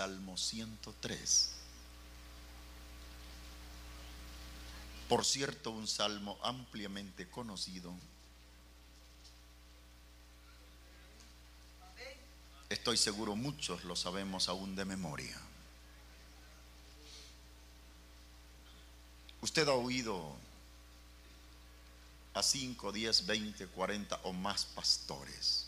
[0.00, 1.50] Salmo 103.
[5.10, 7.92] Por cierto, un salmo ampliamente conocido.
[12.70, 15.38] Estoy seguro muchos lo sabemos aún de memoria.
[19.42, 20.34] Usted ha oído
[22.32, 25.59] a 5, 10, 20, 40 o más pastores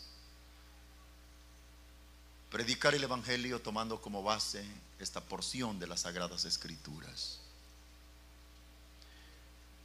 [2.53, 4.63] predicar el Evangelio tomando como base
[4.99, 7.39] esta porción de las Sagradas Escrituras.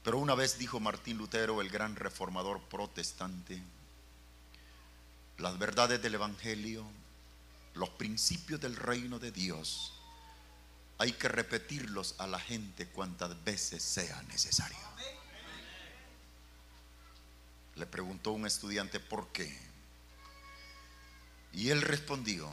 [0.04, 3.58] Pero una vez dijo Martín Lutero, el gran reformador protestante,
[5.38, 6.84] las verdades del Evangelio,
[7.72, 9.94] los principios del reino de Dios,
[10.98, 14.76] hay que repetirlos a la gente cuantas veces sea necesario.
[17.76, 19.67] Le preguntó un estudiante por qué.
[21.52, 22.50] Y él respondió,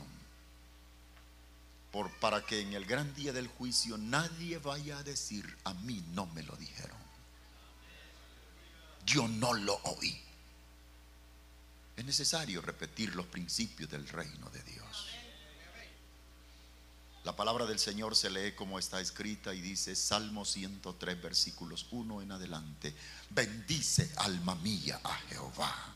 [1.90, 6.02] por para que en el gran día del juicio nadie vaya a decir, a mí
[6.12, 6.96] no me lo dijeron.
[9.04, 10.20] Yo no lo oí.
[11.96, 15.06] Es necesario repetir los principios del reino de Dios.
[17.24, 22.22] La palabra del Señor se lee como está escrita y dice Salmo 103 versículos 1
[22.22, 22.94] en adelante.
[23.30, 25.95] Bendice alma mía a Jehová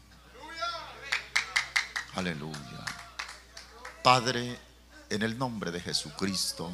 [2.15, 2.85] Aleluya.
[4.03, 4.59] Padre,
[5.09, 6.71] en el nombre de Jesucristo,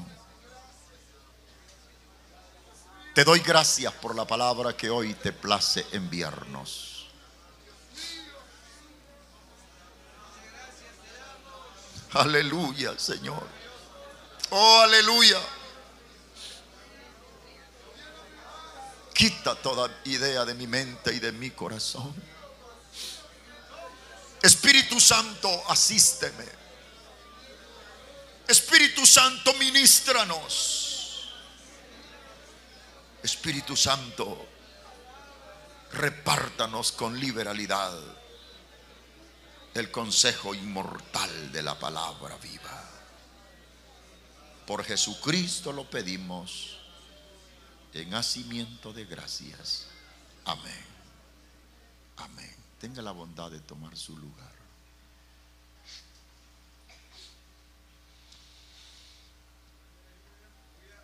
[3.13, 7.07] te doy gracias por la palabra que hoy te place enviarnos.
[12.13, 13.45] Aleluya, Señor.
[14.49, 15.39] Oh, aleluya.
[19.13, 22.36] Quita toda idea de mi mente y de mi corazón.
[24.41, 26.45] Espíritu Santo, asísteme.
[28.47, 31.29] Espíritu Santo, ministranos.
[33.23, 34.47] Espíritu Santo,
[35.93, 37.93] repártanos con liberalidad
[39.73, 42.83] el consejo inmortal de la palabra viva.
[44.65, 46.77] Por Jesucristo lo pedimos
[47.93, 49.87] en hacimiento de gracias.
[50.45, 50.85] Amén.
[52.17, 52.56] Amén.
[52.79, 54.57] Tenga la bondad de tomar su lugar.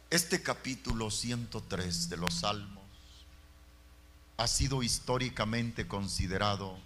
[0.10, 2.84] Este capítulo 103 de los Salmos
[4.38, 6.78] ha sido históricamente considerado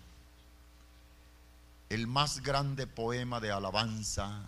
[1.90, 4.46] el más grande poema de alabanza,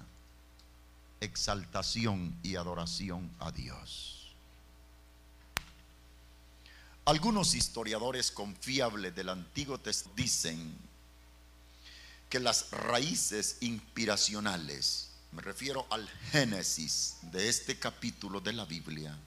[1.19, 4.18] exaltación y adoración a Dios.
[7.09, 10.77] Algunos historiadores confiables del Antiguo Testamento dicen
[12.29, 19.17] que las raíces inspiracionales me refiero al Génesis de este capítulo de la Biblia,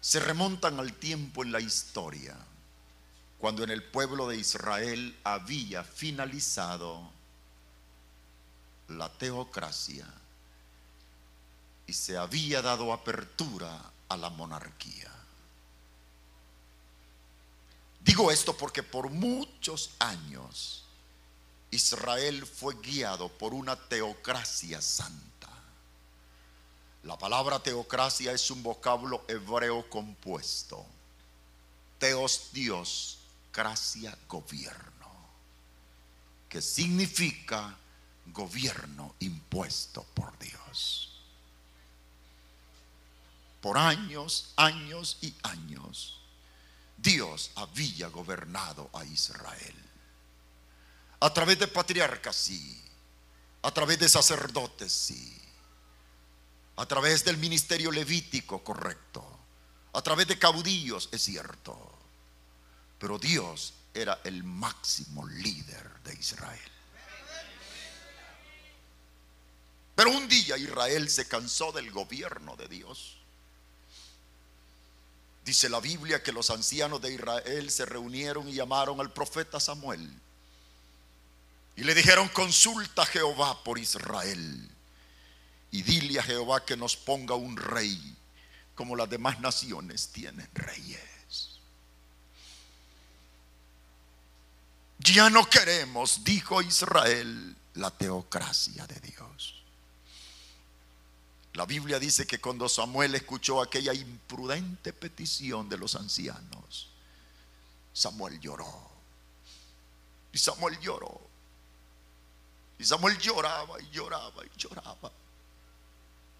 [0.00, 2.36] se remontan al tiempo en la historia,
[3.38, 7.10] cuando en el pueblo de Israel había finalizado
[8.88, 10.06] la teocracia
[11.86, 15.17] y se había dado apertura a la monarquía.
[18.08, 20.82] Digo esto porque por muchos años
[21.70, 25.50] Israel fue guiado por una teocracia santa.
[27.02, 30.86] La palabra teocracia es un vocablo hebreo compuesto.
[31.98, 33.18] Teos Dios,
[33.52, 35.10] gracia gobierno,
[36.48, 37.76] que significa
[38.28, 41.12] gobierno impuesto por Dios.
[43.60, 46.17] Por años, años y años,
[46.98, 49.74] Dios había gobernado a Israel.
[51.20, 52.84] A través de patriarcas, sí.
[53.62, 55.40] A través de sacerdotes, sí.
[56.76, 59.24] A través del ministerio levítico, correcto.
[59.92, 61.98] A través de caudillos, es cierto.
[62.98, 66.72] Pero Dios era el máximo líder de Israel.
[69.94, 73.17] Pero un día Israel se cansó del gobierno de Dios.
[75.48, 80.06] Dice la Biblia que los ancianos de Israel se reunieron y llamaron al profeta Samuel.
[81.74, 84.70] Y le dijeron, consulta a Jehová por Israel.
[85.70, 87.98] Y dile a Jehová que nos ponga un rey,
[88.74, 91.60] como las demás naciones tienen reyes.
[94.98, 99.57] Ya no queremos, dijo Israel, la teocracia de Dios.
[101.54, 106.90] La Biblia dice que cuando Samuel escuchó aquella imprudente petición de los ancianos,
[107.92, 108.88] Samuel lloró.
[110.32, 111.20] Y Samuel lloró.
[112.78, 115.10] Y Samuel lloraba y lloraba y lloraba.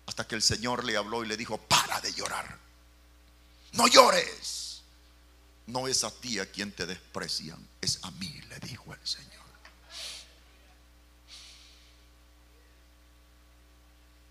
[0.06, 2.58] Hasta que el Señor le habló y le dijo, para de llorar.
[3.72, 4.82] No llores.
[5.66, 9.37] No es a ti a quien te desprecian, es a mí, le dijo el Señor.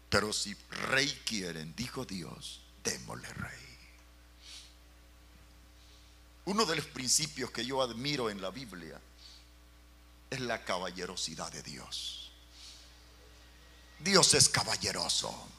[0.10, 0.56] Pero si
[0.90, 3.68] rey quieren, dijo Dios, démosle rey.
[6.46, 9.00] Uno de los principios que yo admiro en la Biblia
[10.30, 12.32] es la caballerosidad de Dios.
[14.00, 15.50] Dios es caballeroso.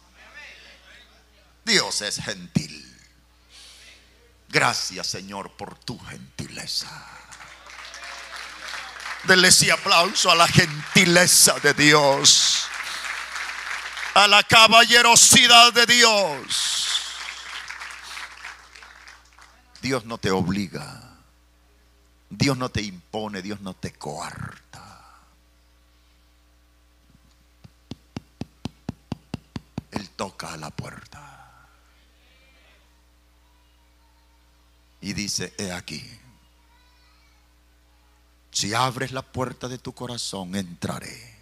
[1.65, 2.85] Dios es gentil.
[4.49, 6.89] Gracias Señor por tu gentileza.
[9.25, 12.65] Denle ese aplauso a la gentileza de Dios
[14.19, 17.03] a la caballerosidad de Dios.
[19.81, 21.05] Dios no te obliga.
[22.29, 25.05] Dios no te impone, Dios no te coarta.
[29.93, 31.69] Él toca a la puerta.
[35.01, 36.05] Y dice, he aquí,
[38.51, 41.38] si abres la puerta de tu corazón, entraré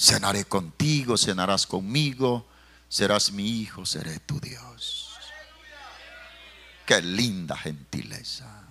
[0.00, 2.46] Cenaré contigo, cenarás conmigo,
[2.88, 5.10] serás mi hijo, seré tu Dios.
[6.86, 8.64] Qué linda gentileza.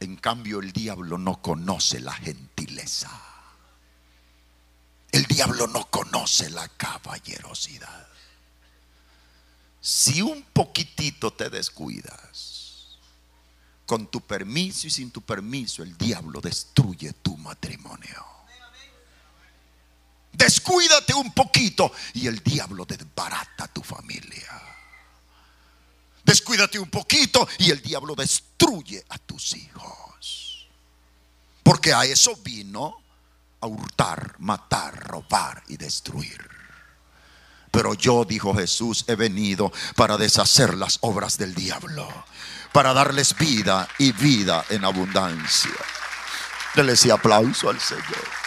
[0.00, 3.10] En cambio el diablo no conoce la gentileza.
[5.12, 8.08] El diablo no conoce la caballerosidad.
[9.82, 12.96] Si un poquitito te descuidas,
[13.84, 18.39] con tu permiso y sin tu permiso, el diablo destruye tu matrimonio.
[20.32, 24.60] Descuídate un poquito y el diablo desbarata tu familia.
[26.24, 30.68] Descuídate un poquito y el diablo destruye a tus hijos.
[31.62, 32.96] Porque a eso vino
[33.60, 36.48] a hurtar, matar, robar y destruir.
[37.70, 42.08] Pero yo, dijo Jesús, he venido para deshacer las obras del diablo,
[42.72, 45.70] para darles vida y vida en abundancia.
[46.74, 48.39] Dele ese aplauso al Señor.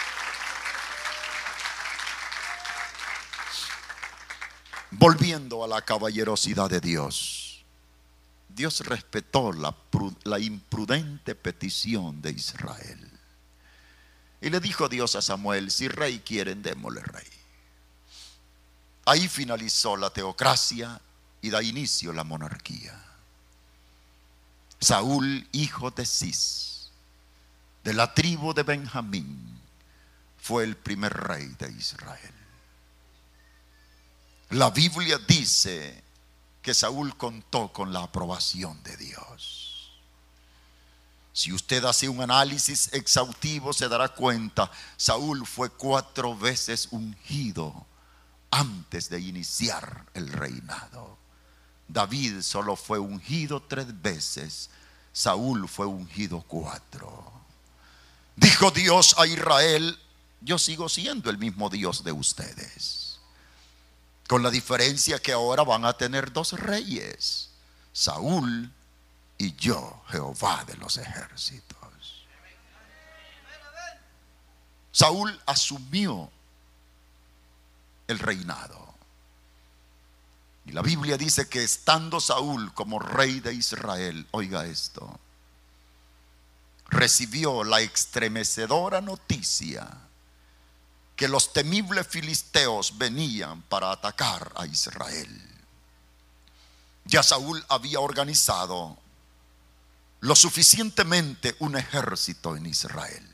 [5.04, 7.62] Volviendo a la caballerosidad de Dios,
[8.48, 13.10] Dios respetó la, imprudente petición de Israel.
[14.40, 17.28] Y le dijo Dios a Samuel, si rey quieren, démosle rey.
[19.04, 20.98] Ahí finalizó la teocracia
[21.42, 22.98] y da inicio la monarquía.
[24.80, 26.92] Saúl, hijo de Cis,
[27.84, 29.60] de la tribu de Benjamín,
[30.38, 32.43] fue el primer rey de Israel.
[34.54, 36.04] La Biblia dice
[36.62, 39.90] que Saúl contó con la aprobación de Dios.
[41.32, 47.84] Si usted hace un análisis exhaustivo se dará cuenta, Saúl fue cuatro veces ungido
[48.52, 51.18] antes de iniciar el reinado.
[51.88, 54.70] David solo fue ungido tres veces,
[55.12, 57.32] Saúl fue ungido cuatro.
[58.36, 59.98] Dijo Dios a Israel,
[60.42, 63.03] yo sigo siendo el mismo Dios de ustedes.
[64.28, 67.50] Con la diferencia que ahora van a tener dos reyes,
[67.92, 68.72] Saúl
[69.38, 72.24] y yo, Jehová de los ejércitos.
[74.92, 76.30] Saúl asumió
[78.06, 78.94] el reinado.
[80.66, 85.20] Y la Biblia dice que estando Saúl como rey de Israel, oiga esto,
[86.86, 90.03] recibió la estremecedora noticia
[91.16, 95.40] que los temibles filisteos venían para atacar a Israel.
[97.04, 98.98] Ya Saúl había organizado
[100.20, 103.30] lo suficientemente un ejército en Israel.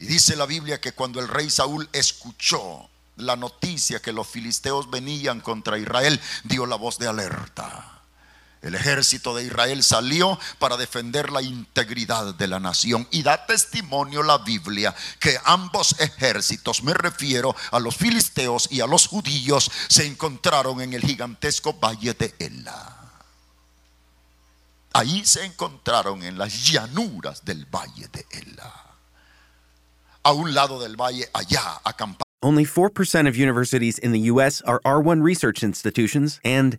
[0.00, 4.90] Y dice la Biblia que cuando el rey Saúl escuchó la noticia que los filisteos
[4.90, 7.91] venían contra Israel, dio la voz de alerta.
[8.62, 14.22] El ejército de Israel salió para defender la integridad de la nación y da testimonio
[14.22, 20.06] la Biblia que ambos ejércitos, me refiero a los filisteos y a los judíos, se
[20.06, 22.98] encontraron en el gigantesco valle de Ela.
[24.92, 28.72] Ahí se encontraron en las llanuras del valle de Ela.
[30.22, 32.22] A un lado del valle, allá, acamparon.
[32.44, 34.62] Only 4% of universities in the U.S.
[34.62, 36.78] are R1 research institutions, and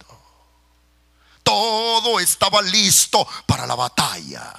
[1.43, 4.53] Todo estaba listo para la batalla.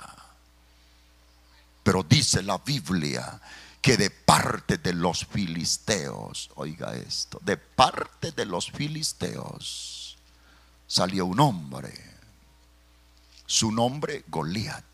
[1.82, 3.40] Pero dice la Biblia
[3.80, 10.16] que de parte de los filisteos, oiga esto, de parte de los filisteos
[10.86, 11.92] salió un hombre,
[13.46, 14.84] su nombre Goliat.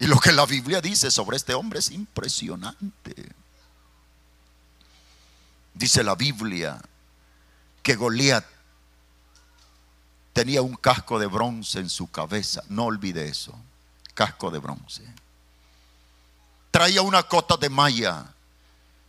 [0.00, 3.14] Y lo que la Biblia dice sobre este hombre es impresionante.
[5.74, 6.80] Dice la Biblia
[7.82, 8.44] que Goliat
[10.38, 12.62] tenía un casco de bronce en su cabeza.
[12.68, 13.58] No olvide eso.
[14.14, 15.02] Casco de bronce.
[16.70, 18.24] Traía una cota de malla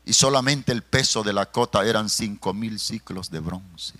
[0.05, 3.93] y solamente el peso de la cota eran cinco mil ciclos de bronce.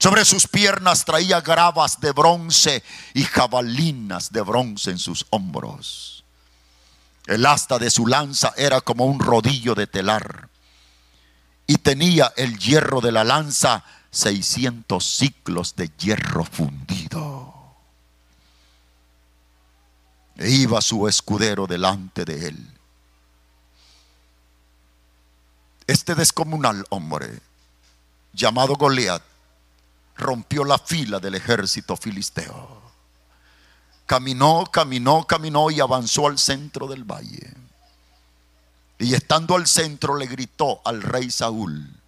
[0.00, 2.82] Sobre sus piernas traía gravas de bronce
[3.14, 6.24] y jabalinas de bronce en sus hombros.
[7.28, 10.48] El asta de su lanza era como un rodillo de telar.
[11.68, 17.54] Y tenía el hierro de la lanza 600 ciclos de hierro fundido.
[20.36, 22.78] E iba su escudero delante de él.
[25.86, 27.40] Este descomunal hombre,
[28.32, 29.22] llamado Goliat,
[30.16, 32.80] rompió la fila del ejército filisteo.
[34.06, 37.52] Caminó, caminó, caminó y avanzó al centro del valle.
[38.98, 41.99] Y estando al centro le gritó al rey Saúl,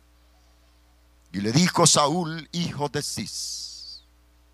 [1.33, 4.03] y le dijo Saúl, hijo de Cis,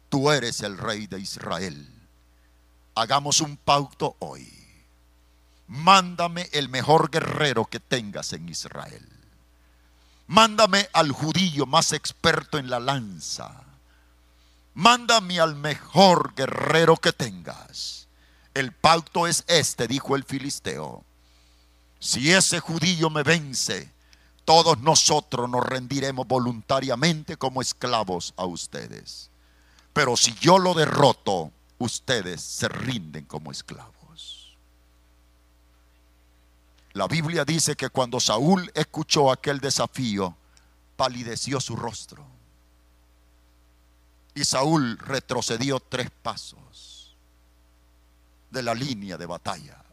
[0.08, 1.88] tú eres el rey de Israel.
[2.94, 4.49] Hagamos un pauto hoy.
[5.66, 9.06] Mándame el mejor guerrero que tengas en Israel.
[10.28, 13.64] Mándame al judío más experto en la lanza.
[14.75, 18.06] Mándame al mejor guerrero que tengas.
[18.54, 21.04] El pacto es este, dijo el filisteo.
[21.99, 23.92] Si ese judío me vence,
[24.48, 29.28] todos nosotros nos rendiremos voluntariamente como esclavos a ustedes.
[29.92, 34.56] Pero si yo lo derroto, ustedes se rinden como esclavos.
[36.94, 40.34] La Biblia dice que cuando Saúl escuchó aquel desafío,
[40.96, 42.24] palideció su rostro.
[44.34, 47.14] Y Saúl retrocedió tres pasos
[48.50, 49.84] de la línea de batalla.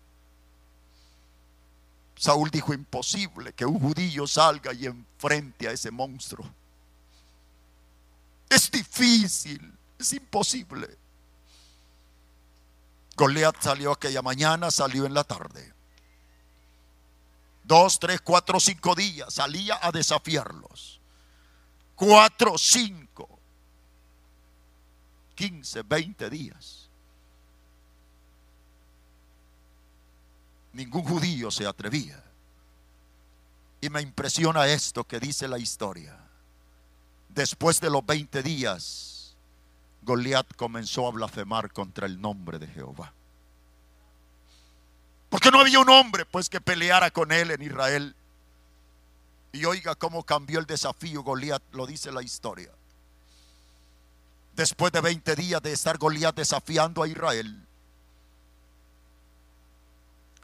[2.18, 6.50] Saúl dijo, imposible que un judío salga y enfrente a ese monstruo.
[8.50, 10.98] Es difícil, es imposible.
[13.16, 15.74] Goliat salió aquella mañana, salió en la tarde.
[17.64, 21.02] Dos, tres, cuatro, cinco días salía a desafiarlos.
[21.96, 23.40] Cuatro, cinco,
[25.34, 26.85] quince, veinte días.
[30.76, 32.22] Ningún judío se atrevía.
[33.82, 36.18] Y me impresiona esto que dice la historia.
[37.30, 39.36] Después de los 20 días,
[40.02, 43.14] Goliat comenzó a blasfemar contra el nombre de Jehová.
[45.30, 48.16] Porque no había un hombre pues que peleara con él en Israel.
[49.52, 52.72] Y oiga cómo cambió el desafío Goliat, lo dice la historia.
[54.56, 57.65] Después de 20 días de estar Goliat desafiando a Israel,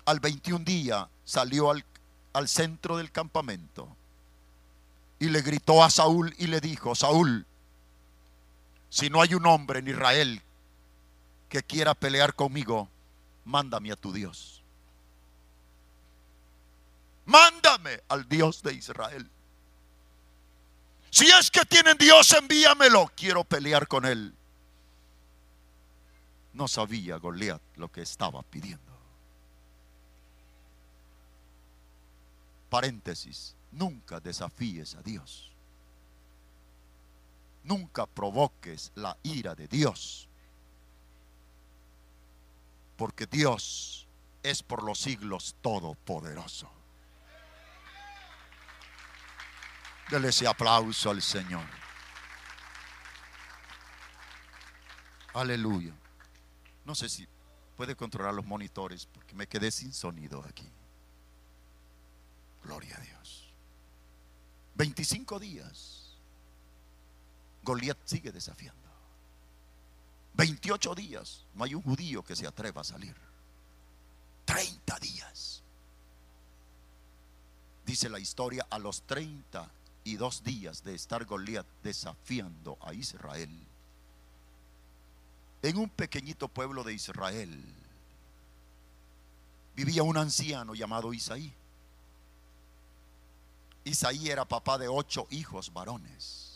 [0.06, 1.86] Al 21 día salió al,
[2.34, 3.96] al centro del campamento
[5.20, 7.46] y le gritó a Saúl y le dijo, Saúl,
[8.90, 10.42] si no hay un hombre en Israel
[11.48, 12.90] que quiera pelear conmigo,
[13.46, 14.64] mándame a tu Dios.
[17.26, 19.30] Mándame al Dios de Israel.
[21.12, 23.12] Si es que tienen Dios, envíamelo.
[23.16, 24.34] Quiero pelear con él.
[26.54, 28.91] No sabía Goliat lo que estaba pidiendo.
[32.72, 35.52] Paréntesis, nunca desafíes a Dios.
[37.66, 40.30] Nunca provoques la ira de Dios.
[42.96, 44.08] Porque Dios
[44.42, 46.72] es por los siglos todopoderoso.
[50.10, 51.66] Dele ese aplauso al Señor.
[55.34, 55.94] Aleluya.
[56.86, 57.28] No sé si
[57.76, 60.72] puede controlar los monitores porque me quedé sin sonido aquí.
[62.64, 63.54] Gloria a Dios.
[64.76, 66.18] 25 días.
[67.64, 68.80] Goliat sigue desafiando.
[70.34, 71.46] 28 días.
[71.54, 73.16] No hay un judío que se atreva a salir.
[74.46, 75.64] 30 días.
[77.86, 79.70] Dice la historia, a los 30
[80.04, 83.68] y dos días de estar Goliat desafiando a Israel,
[85.64, 87.64] en un pequeñito pueblo de Israel
[89.76, 91.54] vivía un anciano llamado Isaí.
[93.84, 96.52] Isaí era papá de ocho hijos varones.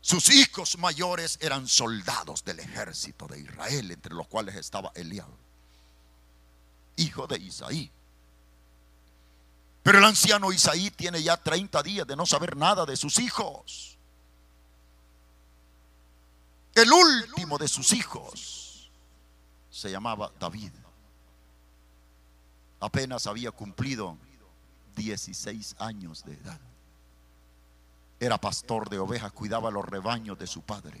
[0.00, 5.28] Sus hijos mayores eran soldados del ejército de Israel, entre los cuales estaba Eliab,
[6.96, 7.90] hijo de Isaí.
[9.82, 13.96] Pero el anciano Isaí tiene ya 30 días de no saber nada de sus hijos.
[16.74, 18.90] El último de sus hijos
[19.70, 20.72] se llamaba David.
[22.82, 24.18] Apenas había cumplido
[24.96, 26.60] 16 años de edad.
[28.18, 31.00] Era pastor de ovejas, cuidaba los rebaños de su padre.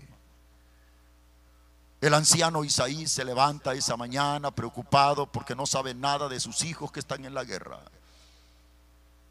[2.00, 6.92] El anciano Isaí se levanta esa mañana preocupado porque no sabe nada de sus hijos
[6.92, 7.80] que están en la guerra.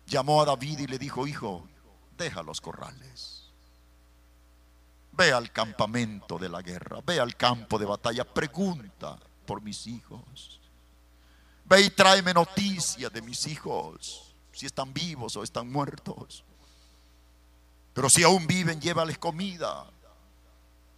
[0.07, 1.65] Llamó a David y le dijo, hijo,
[2.17, 3.45] deja los corrales.
[5.13, 10.60] Ve al campamento de la guerra, ve al campo de batalla, pregunta por mis hijos.
[11.71, 16.43] Ve y tráeme noticias de mis hijos, si están vivos o están muertos.
[17.93, 19.89] Pero si aún viven, llévales comida,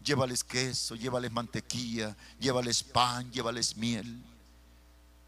[0.04, 4.20] llévales queso, llévales mantequilla, llévales pan, llévales miel.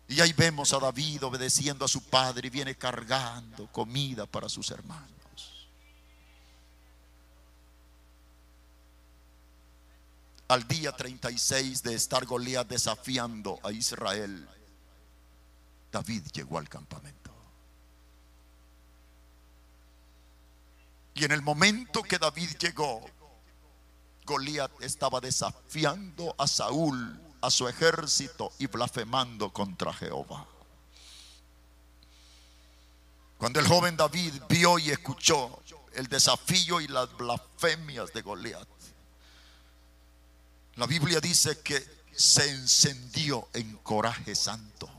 [0.08, 4.71] Y ahí vemos a David obedeciendo a su padre y viene cargando comida para sus
[4.71, 5.67] hermanos.
[10.47, 14.49] Al día 36 de estar Goliat desafiando a Israel,
[15.95, 17.31] David llegó al campamento.
[21.13, 22.99] Y en el momento que David llegó,
[24.25, 30.45] Goliat estaba desafiando a Saúl, a su ejército y blasfemando contra Jehová.
[33.38, 38.67] Cuando el joven David vio y escuchó el desafío y las blasfemias de Goliat,
[40.75, 41.81] la Biblia dice que
[42.12, 44.89] se encendió en coraje santo.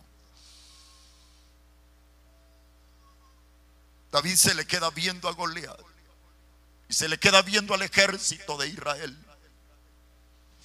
[4.17, 5.79] David se le queda viendo a Goliat
[6.89, 9.15] y se le queda viendo al ejército de Israel.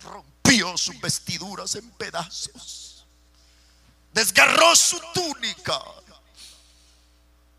[0.05, 3.05] Rompió sus vestiduras en pedazos.
[4.13, 5.81] Desgarró su túnica.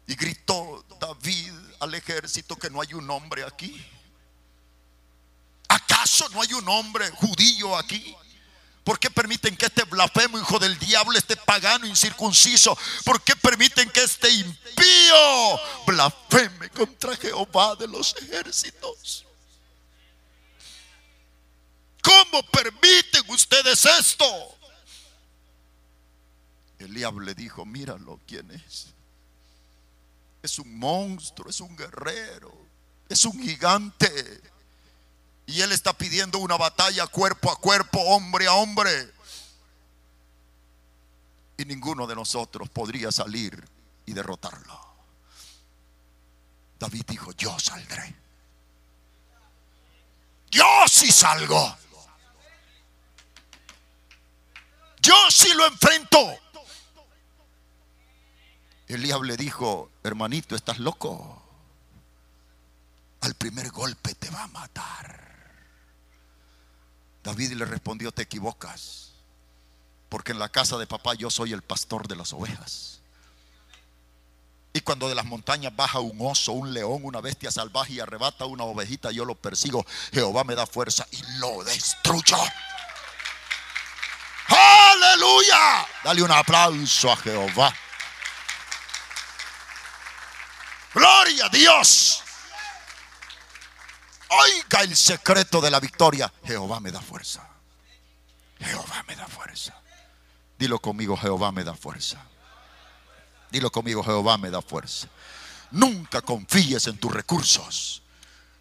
[0.07, 3.87] Y gritó David al ejército que no hay un hombre aquí.
[5.69, 8.17] ¿Acaso no hay un hombre judío aquí?
[8.85, 13.89] ¿Por qué permiten que este blasfemo hijo del diablo, este pagano incircunciso, por qué permiten
[13.91, 19.25] que este impío blasfeme contra Jehová de los ejércitos?
[22.03, 24.27] ¿Cómo permiten ustedes esto?
[26.81, 28.89] El diablo le dijo, míralo, ¿quién es?
[30.43, 32.53] Es un monstruo, es un guerrero,
[33.09, 34.41] es un gigante.
[35.47, 39.13] Y él está pidiendo una batalla cuerpo a cuerpo, hombre a hombre.
[41.57, 43.69] Y ninguno de nosotros podría salir
[44.07, 44.81] y derrotarlo.
[46.79, 48.17] David dijo, yo saldré.
[50.51, 51.77] Yo sí salgo.
[55.01, 56.39] Yo sí lo enfrento.
[58.87, 61.43] Elías le dijo, hermanito, estás loco.
[63.21, 65.32] Al primer golpe te va a matar.
[67.23, 69.13] David le respondió, te equivocas.
[70.09, 73.01] Porque en la casa de papá yo soy el pastor de las ovejas.
[74.75, 78.47] Y cuando de las montañas baja un oso, un león, una bestia salvaje y arrebata
[78.47, 79.85] una ovejita, yo lo persigo.
[80.13, 82.39] Jehová me da fuerza y lo destruyo.
[84.49, 85.87] Aleluya.
[86.05, 87.75] Dale un aplauso a Jehová.
[90.95, 92.23] Gloria a Dios.
[94.33, 96.33] Oiga el secreto de la victoria.
[96.45, 97.47] Jehová me da fuerza.
[98.59, 99.75] Jehová me da fuerza.
[100.59, 102.19] Dilo conmigo, Jehová me da fuerza.
[103.51, 105.09] Dilo conmigo, Jehová me da fuerza.
[105.73, 108.03] Nunca confíes en tus recursos.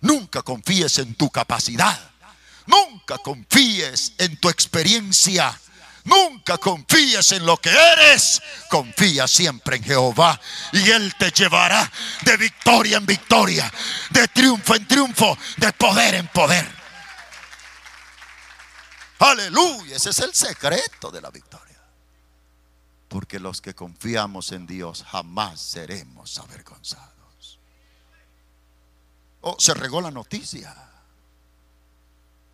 [0.01, 2.11] Nunca confíes en tu capacidad.
[2.65, 5.57] Nunca confíes en tu experiencia.
[6.03, 8.41] Nunca confíes en lo que eres.
[8.69, 10.39] Confía siempre en Jehová.
[10.73, 11.89] Y Él te llevará
[12.21, 13.71] de victoria en victoria.
[14.09, 15.37] De triunfo en triunfo.
[15.57, 16.67] De poder en poder.
[19.19, 19.95] Aleluya.
[19.95, 21.79] Ese es el secreto de la victoria.
[23.07, 27.59] Porque los que confiamos en Dios jamás seremos avergonzados.
[29.41, 30.90] Oh, se regó la noticia.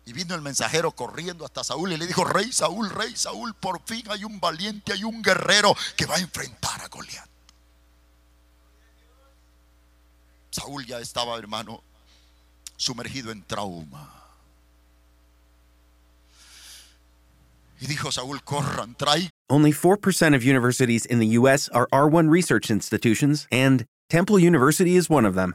[0.08, 3.82] Y vino el mensajero corriendo hasta Saúl y le dijo, rey Saúl, rey Saúl, por
[3.84, 7.28] fin hay un valiente, hay un guerrero que va a enfrentar a Goliat.
[10.48, 11.82] Saúl ya estaba, hermano,
[12.78, 14.10] sumergido en trauma.
[17.78, 21.68] Y dijo Saúl, corran, traigan Only 4% of universities in the U.S.
[21.74, 25.54] are R1 research institutions, and Temple University is one of them.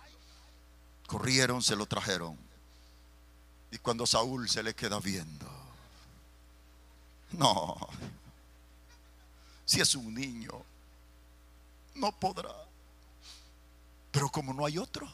[1.11, 2.37] Corrieron, se lo trajeron.
[3.69, 5.45] Y cuando Saúl se le queda viendo,
[7.33, 7.75] no,
[9.65, 10.53] si es un niño,
[11.95, 12.55] no podrá.
[14.11, 15.11] Pero como no hay otro,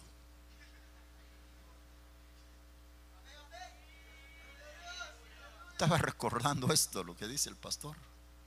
[5.71, 7.95] estaba recordando esto, lo que dice el pastor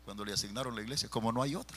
[0.04, 1.76] cuando le asignaron la iglesia, como no hay otro.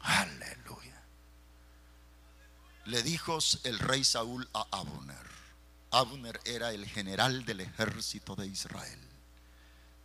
[0.00, 0.93] Aleluya.
[2.86, 5.26] Le dijo el rey Saúl a Abner.
[5.90, 9.00] Abner era el general del ejército de Israel.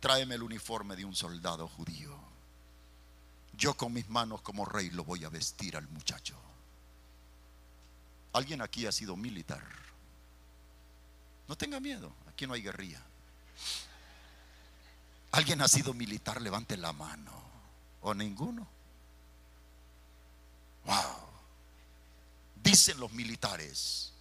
[0.00, 2.18] Tráeme el uniforme de un soldado judío.
[3.52, 6.38] Yo con mis manos como rey lo voy a vestir al muchacho.
[8.32, 9.62] ¿Alguien aquí ha sido militar?
[11.48, 13.02] No tenga miedo, aquí no hay guerrilla.
[15.32, 16.40] ¿Alguien ha sido militar?
[16.40, 17.32] Levante la mano.
[18.00, 18.66] ¿O ninguno?
[20.86, 21.29] Wow.
[22.62, 24.12] Dicen los militares,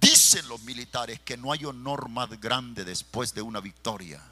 [0.00, 4.22] dicen los militares que no hay honor más grande después de una victoria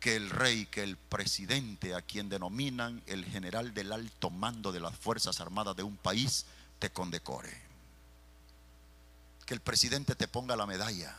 [0.00, 4.80] que el rey, que el presidente, a quien denominan el general del alto mando de
[4.80, 6.46] las Fuerzas Armadas de un país,
[6.78, 7.62] te condecore.
[9.44, 11.16] Que el presidente te ponga la medalla.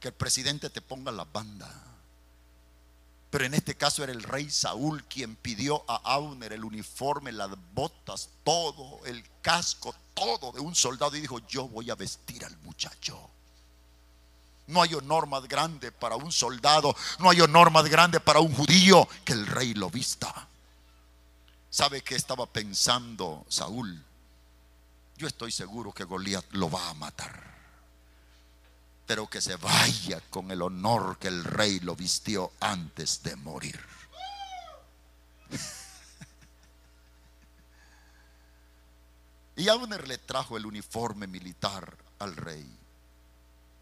[0.00, 1.95] Que el presidente te ponga la banda
[3.30, 7.50] pero en este caso era el rey Saúl quien pidió a Abner el uniforme, las
[7.74, 12.56] botas, todo, el casco, todo de un soldado y dijo, yo voy a vestir al
[12.58, 13.30] muchacho.
[14.68, 18.54] No hay honor más grande para un soldado, no hay honor más grande para un
[18.54, 20.48] judío que el rey lo vista.
[21.70, 24.02] ¿Sabe qué estaba pensando Saúl?
[25.16, 27.55] Yo estoy seguro que Goliat lo va a matar
[29.06, 33.80] pero que se vaya con el honor que el rey lo vistió antes de morir.
[39.56, 42.70] Y Abner le trajo el uniforme militar al rey.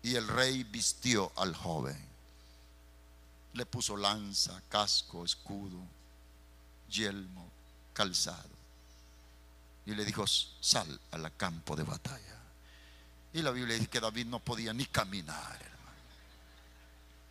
[0.03, 1.99] Y el rey vistió al joven.
[3.55, 5.81] Le puso lanza, casco, escudo,
[6.89, 7.51] yelmo,
[7.93, 8.55] calzado.
[9.85, 12.34] Y le dijo, sal al campo de batalla.
[13.35, 15.59] Y la Biblia dice que David no podía ni caminar,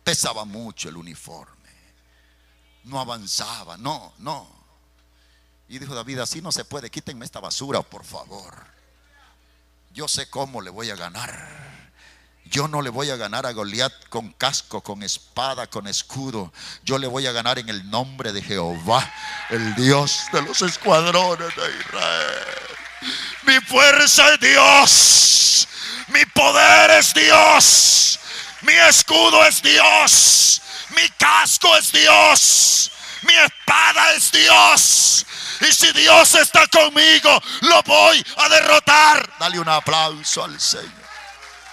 [0.04, 1.54] Pesaba mucho el uniforme.
[2.84, 4.46] No avanzaba, no, no.
[5.66, 8.54] Y dijo David, así no se puede, quítenme esta basura, por favor.
[9.94, 11.32] Yo sé cómo le voy a ganar.
[12.44, 16.52] Yo no le voy a ganar a Goliat con casco, con espada, con escudo.
[16.84, 19.10] Yo le voy a ganar en el nombre de Jehová,
[19.48, 22.44] el Dios de los escuadrones de Israel.
[23.46, 25.68] Mi fuerza es Dios.
[26.14, 28.20] Mi poder es Dios.
[28.62, 30.62] Mi escudo es Dios.
[30.90, 32.92] Mi casco es Dios.
[33.22, 35.26] Mi espada es Dios.
[35.60, 39.28] Y si Dios está conmigo, lo voy a derrotar.
[39.40, 40.92] Dale un aplauso al Señor.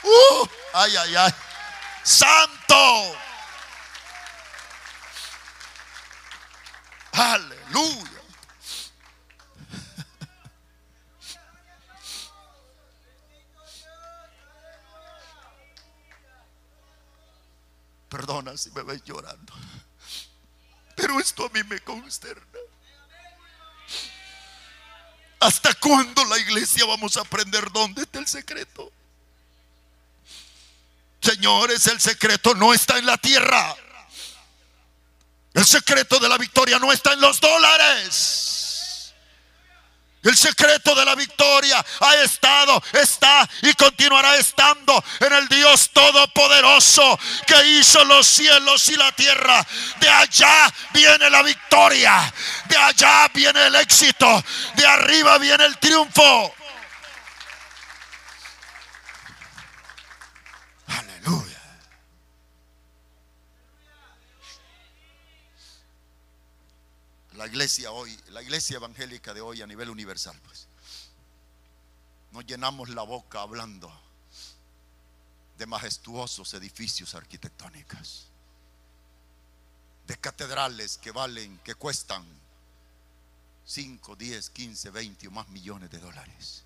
[0.02, 1.34] Uh, ay, ay, ay.
[2.04, 3.16] Santo.
[7.14, 8.21] Aleluya.
[18.12, 19.54] Perdona si me ves llorando.
[20.98, 22.60] Pero esto a mí me consterna.
[25.40, 28.92] ¿Hasta cuándo la iglesia vamos a aprender dónde está el secreto?
[31.22, 33.76] Señores, el secreto no está en la tierra.
[35.54, 38.61] El secreto de la victoria no está en los dólares.
[40.24, 47.20] El secreto de la victoria ha estado, está y continuará estando en el Dios Todopoderoso
[47.48, 49.66] que hizo los cielos y la tierra.
[50.00, 52.32] De allá viene la victoria,
[52.68, 54.44] de allá viene el éxito,
[54.76, 56.54] de arriba viene el triunfo.
[67.42, 70.68] La iglesia hoy, la iglesia evangélica de hoy a nivel universal, pues.
[72.32, 73.92] Nos llenamos la boca hablando
[75.58, 78.28] de majestuosos edificios arquitectónicos,
[80.06, 82.24] de catedrales que valen, que cuestan
[83.66, 86.64] 5, 10, 15, 20 o más millones de dólares.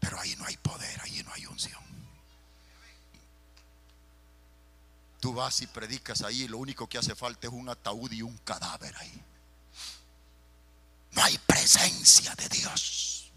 [0.00, 1.82] Pero ahí no hay poder, ahí no hay unción.
[5.20, 8.38] Tú vas y predicas ahí, lo único que hace falta es un ataúd y un
[8.38, 9.22] cadáver ahí.
[11.12, 13.30] No hay presencia de Dios.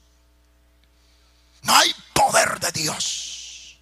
[1.62, 3.78] No hay poder de Dios.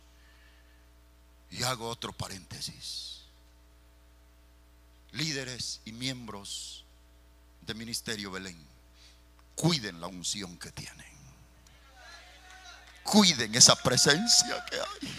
[1.52, 3.22] Y hago otro paréntesis.
[5.12, 6.84] Líderes y miembros
[7.62, 8.58] de Ministerio Belén,
[9.56, 11.14] cuiden la unción que tienen.
[13.04, 15.16] Cuiden esa presencia que hay.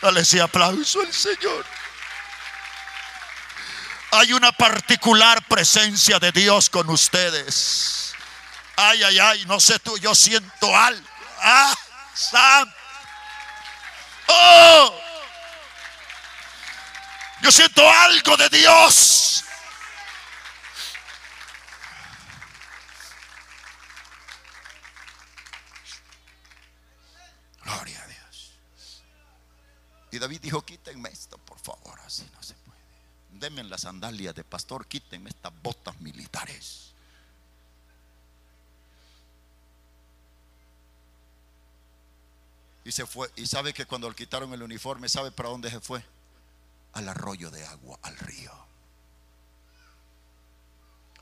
[0.00, 1.64] Dale ese aplauso al Señor
[4.12, 8.12] hay una particular presencia de Dios con ustedes.
[8.76, 11.06] Ay, ay, ay, no sé tú, yo siento algo.
[11.40, 11.74] Ah,
[12.14, 12.70] Sam.
[14.28, 15.00] Oh,
[17.40, 19.44] yo siento algo de Dios.
[27.62, 28.52] Gloria a Dios.
[30.10, 32.41] Y David dijo, quítenme esto, por favor, así no
[33.42, 36.92] denme las sandalias de pastor, quítenme estas botas militares.
[42.84, 43.30] Y se fue.
[43.36, 46.04] Y sabe que cuando le quitaron el uniforme, ¿sabe para dónde se fue?
[46.94, 48.52] Al arroyo de agua, al río.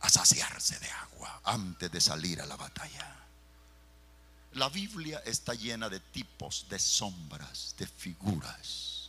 [0.01, 3.17] A saciarse de agua antes de salir a la batalla.
[4.53, 9.00] La Biblia está llena de tipos, de sombras, de figuras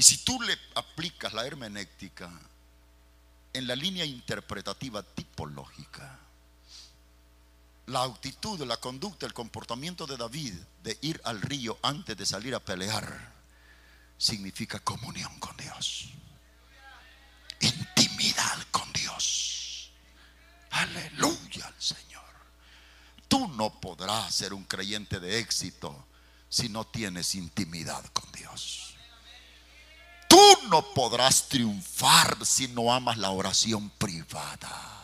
[0.00, 2.30] y si tú le aplicas la hermenéutica
[3.52, 6.18] en la línea interpretativa tipológica,
[7.84, 12.54] la actitud, la conducta, el comportamiento de David de ir al río antes de salir
[12.54, 13.30] a pelear,
[14.16, 16.08] significa comunión con Dios.
[17.60, 19.90] Intimidad con Dios.
[20.70, 22.24] Aleluya al Señor.
[23.28, 26.06] Tú no podrás ser un creyente de éxito
[26.48, 28.79] si no tienes intimidad con Dios.
[30.68, 35.00] No podrás triunfar si no amas la oración privada.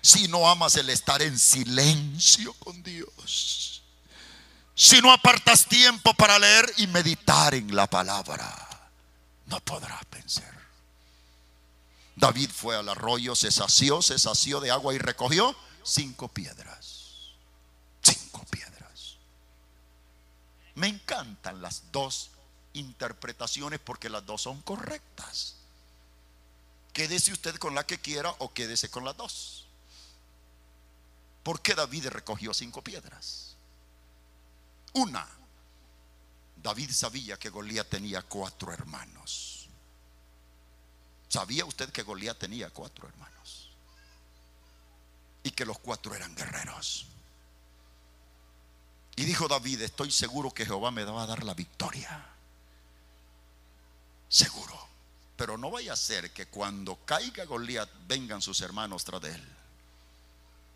[0.00, 3.82] Si no amas el estar en silencio con Dios.
[4.74, 8.90] Si no apartas tiempo para leer y meditar en la palabra.
[9.46, 10.56] No podrás vencer.
[12.16, 17.34] David fue al arroyo, se sació, se sació de agua y recogió cinco piedras.
[18.02, 19.16] Cinco piedras.
[20.74, 22.30] Me encantan las dos
[22.76, 25.56] interpretaciones porque las dos son correctas.
[26.92, 29.66] Quédese usted con la que quiera o quédese con las dos.
[31.42, 33.54] ¿Por qué David recogió cinco piedras?
[34.94, 35.26] Una,
[36.62, 39.68] David sabía que Goliat tenía cuatro hermanos.
[41.28, 43.70] ¿Sabía usted que Goliat tenía cuatro hermanos?
[45.42, 47.06] Y que los cuatro eran guerreros.
[49.16, 52.35] Y dijo David, estoy seguro que Jehová me va a dar la victoria
[54.28, 54.74] seguro.
[55.36, 59.56] Pero no vaya a ser que cuando caiga Goliat vengan sus hermanos tras de él.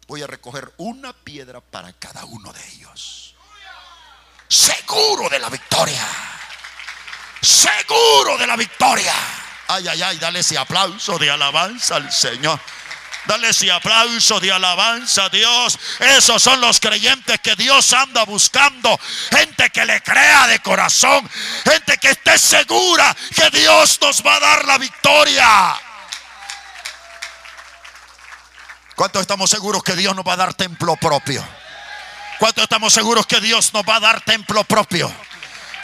[0.07, 3.35] Voy a recoger una piedra para cada uno de ellos.
[4.49, 6.07] seguro de la victoria.
[7.41, 9.15] Seguro de la victoria.
[9.69, 12.61] Ay, ay, ay, dale ese aplauso de alabanza al Señor.
[13.27, 15.79] Dale ese aplauso de alabanza a Dios.
[15.99, 18.99] Esos son los creyentes que Dios anda buscando.
[19.31, 21.29] Gente que le crea de corazón.
[21.65, 25.79] Gente que esté segura que Dios nos va a dar la victoria.
[28.97, 31.47] ¿Cuántos estamos seguros que Dios nos va a dar templo propio?
[32.39, 35.13] ¿Cuántos estamos seguros que Dios nos va a dar templo propio?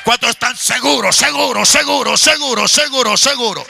[0.05, 3.66] ¿Cuántos están seguros, seguros, seguros, seguros, seguros, seguros?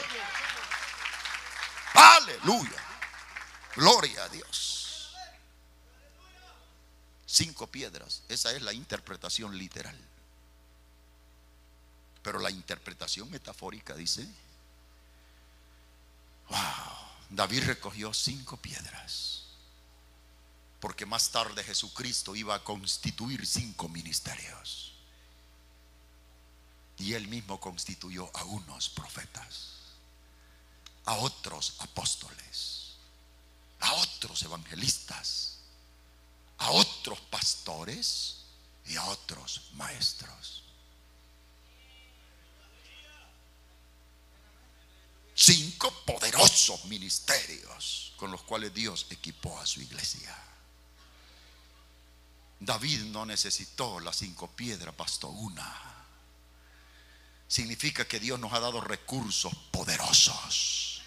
[1.93, 2.76] Aleluya.
[3.77, 5.13] Gloria a Dios.
[7.27, 8.23] Cinco piedras.
[8.27, 9.95] Esa es la interpretación literal.
[12.23, 14.27] Pero la interpretación metafórica dice,
[16.49, 16.57] wow,
[17.29, 19.43] David recogió cinco piedras.
[20.79, 24.95] Porque más tarde Jesucristo iba a constituir cinco ministerios.
[26.97, 29.73] Y él mismo constituyó a unos profetas,
[31.05, 32.86] a otros apóstoles
[33.79, 35.57] a otros evangelistas,
[36.57, 38.43] a otros pastores
[38.85, 40.63] y a otros maestros.
[45.35, 50.35] Cinco poderosos ministerios con los cuales Dios equipó a su iglesia.
[52.59, 55.71] David no necesitó las cinco piedras, bastó una.
[57.47, 61.03] Significa que Dios nos ha dado recursos poderosos,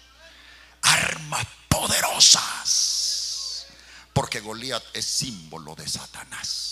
[0.81, 3.65] armas poderosas.
[4.13, 6.71] Porque Goliat es símbolo de Satanás.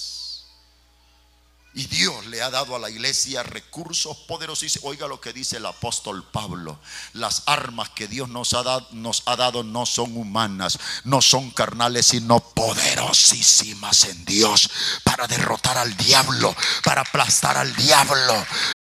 [1.73, 4.79] Y Dios le ha dado a la iglesia recursos poderosos.
[4.83, 6.79] Oiga lo que dice el apóstol Pablo.
[7.13, 11.51] Las armas que Dios nos ha, dado, nos ha dado no son humanas, no son
[11.51, 14.69] carnales, sino poderosísimas en Dios
[15.03, 18.45] para derrotar al diablo, para aplastar al diablo,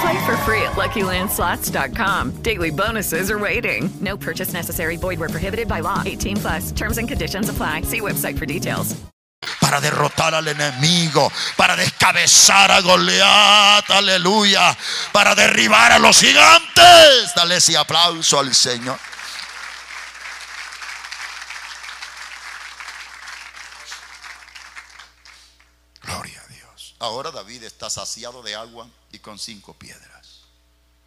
[0.00, 2.42] Play for free at LuckyLandSlots.com.
[2.42, 3.88] Daily bonuses are waiting.
[4.00, 4.96] No purchase necessary.
[4.96, 6.02] Void where prohibited by law.
[6.04, 6.72] 18 plus.
[6.72, 7.82] Terms and conditions apply.
[7.82, 8.94] See website for details.
[9.60, 14.76] Para derrotar al enemigo, para descabezar a Goliat, aleluya,
[15.12, 17.34] para derribar a los gigantes.
[17.34, 18.98] Dale ese aplauso al Señor.
[26.02, 26.94] Gloria a Dios.
[26.98, 30.42] Ahora David está saciado de agua y con cinco piedras.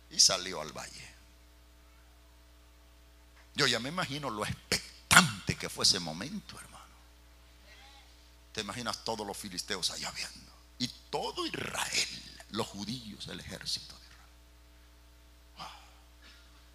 [0.09, 1.15] Y salió al valle.
[3.55, 6.85] Yo ya me imagino lo expectante que fue ese momento, hermano.
[8.51, 10.51] Te imaginas todos los filisteos allá viendo.
[10.79, 15.69] Y todo Israel, los judíos, el ejército de Israel.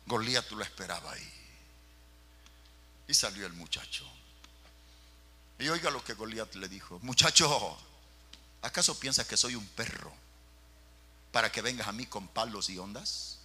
[0.07, 1.33] Goliat lo esperaba ahí.
[3.09, 4.07] Y salió el muchacho.
[5.59, 7.01] Y oiga lo que Goliat le dijo.
[7.01, 7.77] Muchacho,
[8.63, 10.24] ¿acaso piensas que soy un perro
[11.35, 13.39] para que vengas a mí con palos y ondas?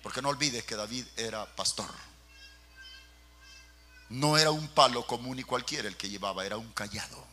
[0.00, 1.90] Porque no olvides que David era pastor.
[4.10, 7.26] No era un palo común y cualquiera el que llevaba, era un callado.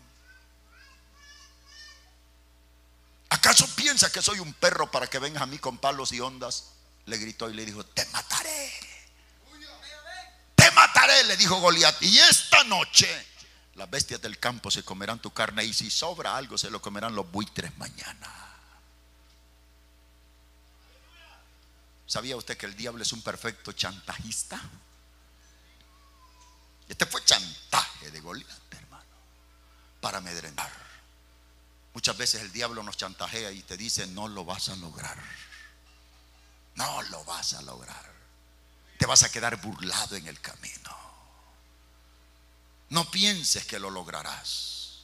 [3.30, 6.72] ¿Acaso piensas que soy un perro para que vengas a mí con palos y ondas?
[7.06, 8.74] Le gritó y le dijo, te mataré.
[10.56, 12.02] Te mataré, le dijo Goliat.
[12.02, 13.33] Y esta noche
[13.76, 17.16] las bestias del campo se comerán tu carne y si sobra algo se lo comerán
[17.16, 18.44] los buitres mañana.
[22.06, 24.62] ¿Sabía usted que el diablo es un perfecto chantajista?
[26.88, 29.06] Este fue chantaje de Goliat, hermano,
[30.00, 30.72] para amedrentar.
[31.94, 35.18] Muchas veces el diablo nos chantajea y te dice, no lo vas a lograr.
[36.76, 38.12] No lo vas a lograr.
[38.98, 41.03] Te vas a quedar burlado en el camino.
[42.94, 45.00] No pienses que lo lograrás.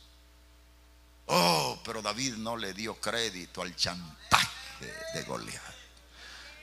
[1.26, 5.60] Oh, pero David no le dio crédito al chantaje de Goliat.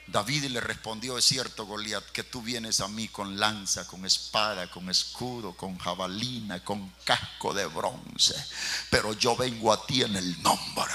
[0.07, 4.71] David le respondió, es cierto, Goliat, que tú vienes a mí con lanza, con espada,
[4.71, 8.37] con escudo, con jabalina, con casco de bronce,
[8.89, 10.95] pero yo vengo a ti en el nombre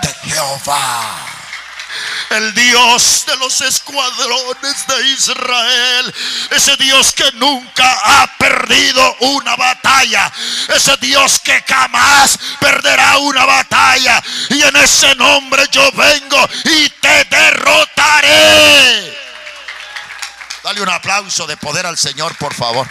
[0.00, 1.47] de Jehová
[2.30, 6.14] el Dios de los escuadrones de Israel,
[6.50, 10.32] ese Dios que nunca ha perdido una batalla,
[10.68, 17.24] ese Dios que jamás perderá una batalla, y en ese nombre yo vengo y te
[17.24, 19.16] derrotaré.
[20.62, 22.88] Dale un aplauso de poder al Señor, por favor.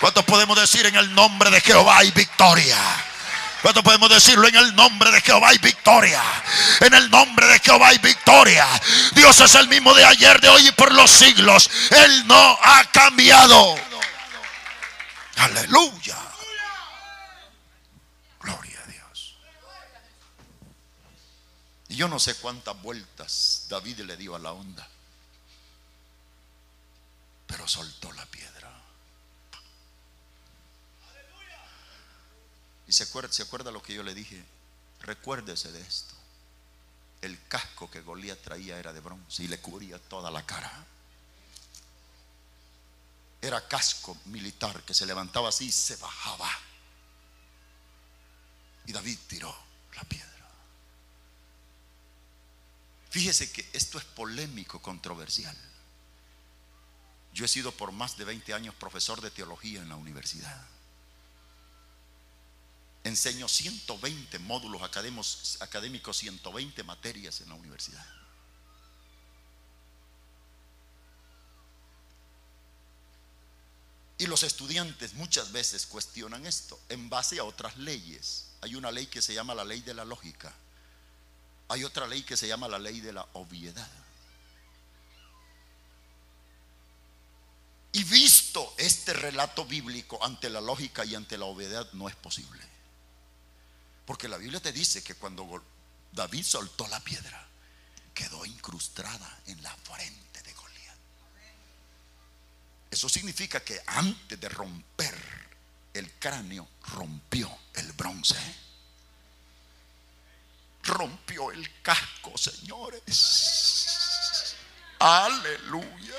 [0.00, 2.76] ¿Cuánto podemos decir en el nombre de Jehová hay victoria?
[3.64, 6.22] ¿Cuánto podemos decirlo en el nombre de Jehová hay victoria?
[6.80, 8.68] En el nombre de Jehová hay victoria.
[9.14, 11.70] Dios es el mismo de ayer, de hoy y por los siglos.
[11.90, 13.74] Él no ha cambiado.
[15.36, 16.18] Aleluya.
[18.38, 19.36] Gloria a Dios.
[21.88, 24.86] Y yo no sé cuántas vueltas David le dio a la onda.
[27.46, 28.70] Pero soltó la piedra.
[32.94, 34.42] Se acuerda, lo que yo le dije.
[35.00, 36.14] Recuérdese de esto.
[37.20, 40.86] El casco que Goliat traía era de bronce y le cubría toda la cara.
[43.40, 46.50] Era casco militar que se levantaba así y se bajaba.
[48.86, 49.54] Y David tiró
[49.96, 50.30] la piedra.
[53.10, 55.56] Fíjese que esto es polémico, controversial.
[57.32, 60.73] Yo he sido por más de 20 años profesor de teología en la universidad.
[63.04, 68.04] Enseño 120 módulos académicos, académicos 120 materias en la universidad.
[74.16, 78.46] Y los estudiantes muchas veces cuestionan esto en base a otras leyes.
[78.62, 80.50] Hay una ley que se llama la ley de la lógica.
[81.68, 83.90] Hay otra ley que se llama la ley de la obviedad.
[87.92, 92.73] Y visto este relato bíblico ante la lógica y ante la obviedad no es posible.
[94.06, 95.62] Porque la Biblia te dice que cuando
[96.12, 97.46] David soltó la piedra,
[98.12, 100.96] quedó incrustada en la frente de Goliat.
[102.90, 105.44] Eso significa que antes de romper
[105.94, 108.36] el cráneo, rompió el bronce.
[110.82, 113.02] Rompió el casco, señores.
[114.98, 116.14] Aleluya.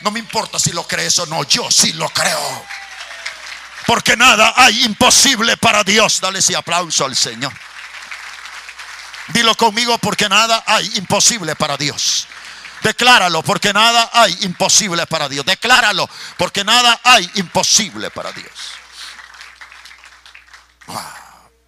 [0.00, 2.66] No me importa si lo crees o no, yo sí lo creo.
[3.88, 6.20] Porque nada hay imposible para Dios.
[6.20, 7.50] Dale ese aplauso al Señor.
[9.28, 12.28] Dilo conmigo porque nada hay imposible para Dios.
[12.82, 15.46] Decláralo porque nada hay imposible para Dios.
[15.46, 18.52] Decláralo porque nada hay imposible para Dios.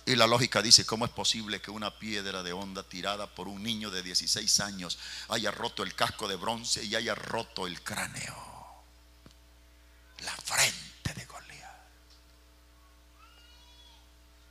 [0.05, 3.63] Y la lógica dice, ¿cómo es posible que una piedra de onda tirada por un
[3.63, 4.99] niño de 16 años
[5.31, 8.37] haya roto el casco de bronce y haya roto el cráneo?
[10.19, 10.90] La frente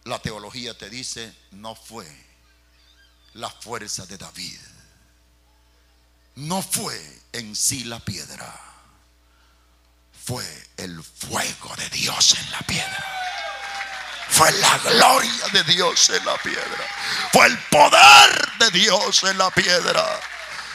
[0.10, 2.03] La teología te dice, no fue
[3.34, 4.60] la fuerza de David.
[6.34, 6.99] No fue
[7.32, 8.60] en sí la piedra.
[10.26, 10.43] Fue
[10.78, 13.05] el fuego de Dios en la piedra.
[14.30, 16.88] Fue la gloria de Dios en la piedra.
[17.32, 20.20] Fue el poder de Dios en la piedra.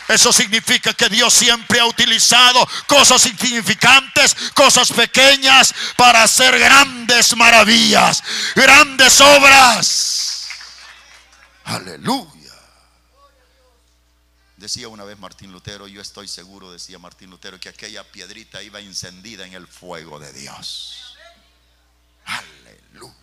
[0.08, 8.22] Eso significa que Dios siempre ha utilizado cosas insignificantes, cosas pequeñas, para hacer grandes maravillas,
[8.54, 10.46] grandes obras.
[11.64, 12.52] Aleluya.
[14.56, 18.80] Decía una vez Martín Lutero, yo estoy seguro, decía Martín Lutero, que aquella piedrita iba
[18.80, 21.16] encendida en el fuego de Dios.
[22.26, 23.14] Aleluya.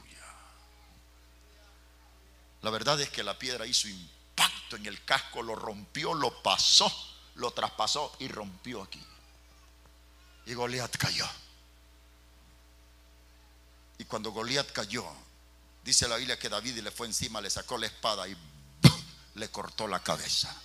[2.61, 4.10] La verdad es que la piedra hizo impacto
[4.75, 6.91] en el casco, lo rompió, lo pasó,
[7.35, 9.03] lo traspasó y rompió aquí.
[10.45, 11.27] Y Goliat cayó.
[13.97, 15.05] Y cuando Goliat cayó,
[15.83, 18.35] dice la Biblia que David le fue encima, le sacó la espada y
[19.35, 20.55] le cortó la cabeza.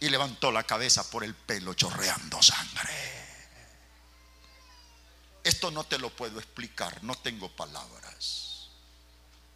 [0.00, 3.26] Y levantó la cabeza por el pelo chorreando sangre.
[5.42, 8.68] Esto no te lo puedo explicar, no tengo palabras.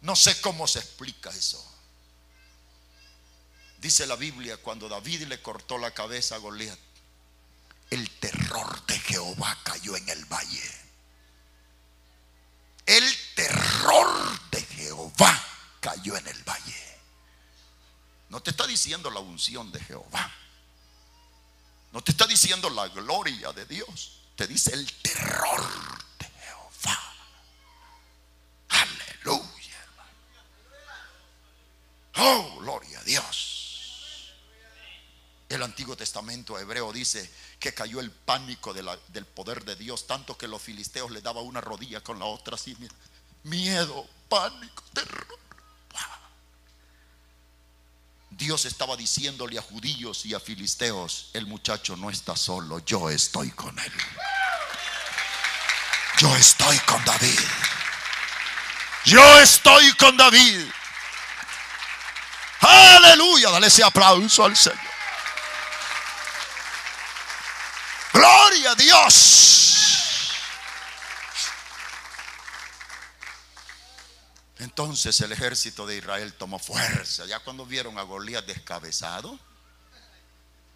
[0.01, 1.63] No sé cómo se explica eso.
[3.81, 6.77] Dice la Biblia, cuando David le cortó la cabeza a Goliat,
[7.89, 10.71] el terror de Jehová cayó en el valle.
[12.85, 13.03] El
[13.33, 15.43] terror de Jehová
[15.79, 16.99] cayó en el valle.
[18.29, 20.31] No te está diciendo la unción de Jehová.
[21.91, 24.19] No te está diciendo la gloria de Dios.
[24.35, 27.15] Te dice el terror de Jehová.
[28.69, 29.85] Aleluya,
[32.17, 33.51] Oh, gloria a Dios.
[35.51, 40.45] El Antiguo Testamento hebreo dice que cayó el pánico del poder de Dios, tanto que
[40.45, 42.77] los filisteos le daban una rodilla con la otra así.
[43.43, 45.39] Miedo, pánico, terror.
[48.31, 53.51] Dios estaba diciéndole a judíos y a filisteos, el muchacho no está solo, yo estoy
[53.51, 53.93] con él.
[56.17, 57.39] Yo estoy con David.
[59.05, 60.65] Yo estoy con David.
[62.59, 64.90] Aleluya, dale ese aplauso al Señor.
[68.51, 70.29] Gloria a Dios.
[74.57, 77.25] Entonces el ejército de Israel tomó fuerza.
[77.27, 79.39] Ya cuando vieron a Goliat descabezado,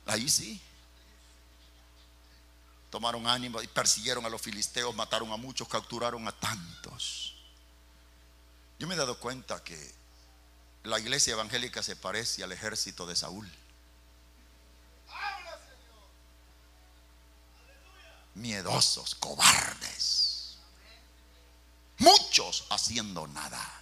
[0.06, 0.62] ahí sí.
[2.92, 7.36] Tomaron ánimo y persiguieron a los filisteos, mataron a muchos, capturaron a tantos.
[8.80, 9.94] Yo me he dado cuenta que
[10.84, 13.52] la iglesia evangélica se parece al ejército de Saúl.
[18.36, 20.58] Miedosos, cobardes.
[21.98, 23.82] Muchos haciendo nada.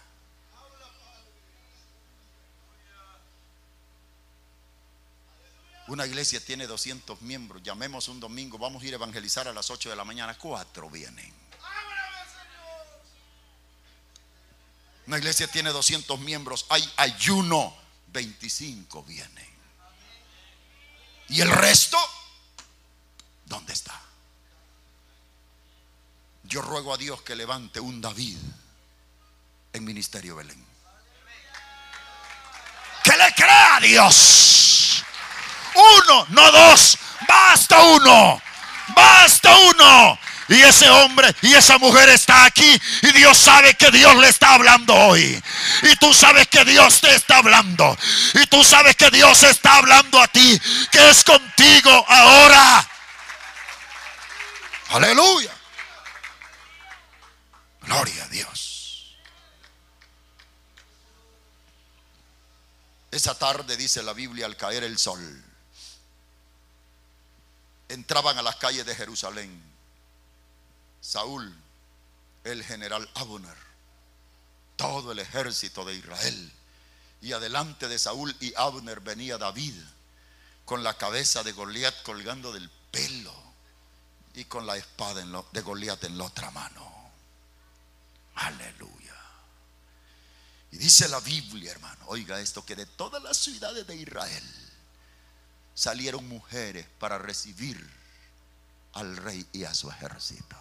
[5.88, 7.62] Una iglesia tiene 200 miembros.
[7.62, 10.38] Llamemos un domingo, vamos a ir a evangelizar a las 8 de la mañana.
[10.38, 11.34] Cuatro vienen.
[15.08, 16.66] Una iglesia tiene 200 miembros.
[16.70, 17.76] Hay ayuno.
[18.08, 19.50] 25 vienen.
[21.30, 21.98] ¿Y el resto?
[23.46, 23.83] ¿Dónde está?
[26.54, 28.38] Yo ruego a Dios que levante un David
[29.74, 30.64] en Ministerio Belén.
[33.04, 35.04] Que le crea a Dios.
[35.74, 36.96] Uno, no dos.
[37.28, 38.40] Basta uno.
[38.96, 40.20] Basta uno.
[40.48, 44.54] Y ese hombre y esa mujer está aquí y Dios sabe que Dios le está
[44.54, 45.44] hablando hoy.
[45.82, 47.98] Y tú sabes que Dios te está hablando.
[48.36, 52.88] Y tú sabes que Dios está hablando a ti, que es contigo ahora.
[54.90, 55.63] Aleluya.
[57.84, 59.16] Gloria a Dios.
[63.12, 65.44] Esa tarde, dice la Biblia, al caer el sol,
[67.90, 69.62] entraban a las calles de Jerusalén
[71.00, 71.54] Saúl,
[72.44, 73.58] el general Abner,
[74.76, 76.52] todo el ejército de Israel.
[77.22, 79.76] Y adelante de Saúl y Abner venía David
[80.66, 83.34] con la cabeza de Goliat colgando del pelo
[84.34, 86.93] y con la espada de Goliat en la otra mano.
[88.36, 89.16] Aleluya.
[90.72, 94.44] Y dice la Biblia, hermano, oiga esto, que de todas las ciudades de Israel
[95.76, 97.88] salieron mujeres para recibir
[98.94, 100.56] al rey y a su ejército.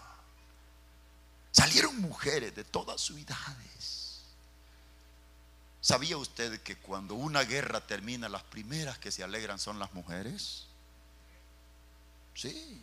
[1.51, 4.21] Salieron mujeres de todas sus edades.
[5.81, 10.67] ¿Sabía usted que cuando una guerra termina, las primeras que se alegran son las mujeres?
[12.35, 12.83] Sí.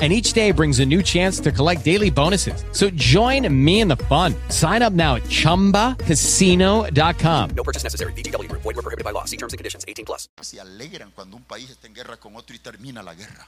[0.00, 2.64] and each day brings a new chance to collect daily bonuses.
[2.72, 4.34] So join me in the fun.
[4.48, 7.50] Sign up now at ChumbaCasino.com.
[7.50, 8.14] No purchase necessary.
[8.14, 8.50] BGW.
[8.52, 9.26] Void were prohibited by law.
[9.26, 9.84] See terms and conditions.
[9.86, 10.26] 18 plus.
[10.40, 13.46] Se alegran cuando un país está en guerra con otro y termina la guerra.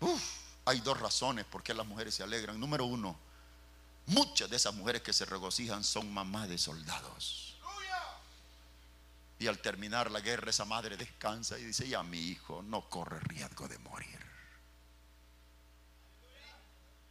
[0.00, 0.20] Uf,
[0.64, 2.58] hay dos razones por qué las mujeres se alegran.
[2.58, 3.16] Número uno,
[4.06, 7.56] muchas de esas mujeres que se regocijan son mamás de soldados.
[9.38, 13.18] Y al terminar la guerra, esa madre descansa y dice, ya mi hijo no corre
[13.20, 14.11] riesgo de morir.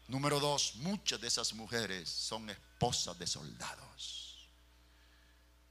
[0.07, 4.49] Número dos, muchas de esas mujeres son esposas de soldados.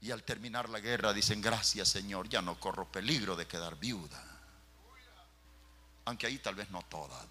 [0.01, 4.23] Y al terminar la guerra dicen, gracias Señor, ya no corro peligro de quedar viuda.
[6.05, 7.27] Aunque ahí tal vez no todas.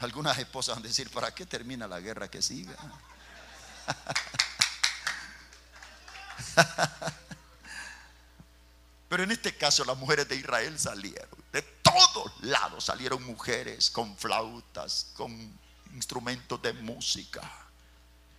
[0.00, 2.76] Algunas esposas van a decir, ¿para qué termina la guerra que siga?
[9.08, 11.30] Pero en este caso las mujeres de Israel salieron.
[11.52, 11.62] De
[12.40, 15.58] lados salieron mujeres con flautas, con
[15.94, 17.42] instrumentos de música.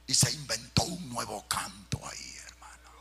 [0.05, 2.91] Y se inventó un nuevo canto ahí, hermano.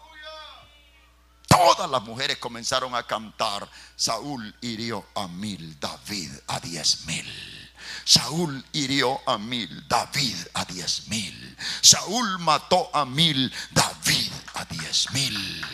[1.48, 3.68] Todas las mujeres comenzaron a cantar.
[3.94, 7.65] Saúl hirió a mil, David a diez mil.
[8.06, 11.56] Saúl hirió a mil, David a diez mil.
[11.82, 15.66] Saúl mató a mil, David a diez mil.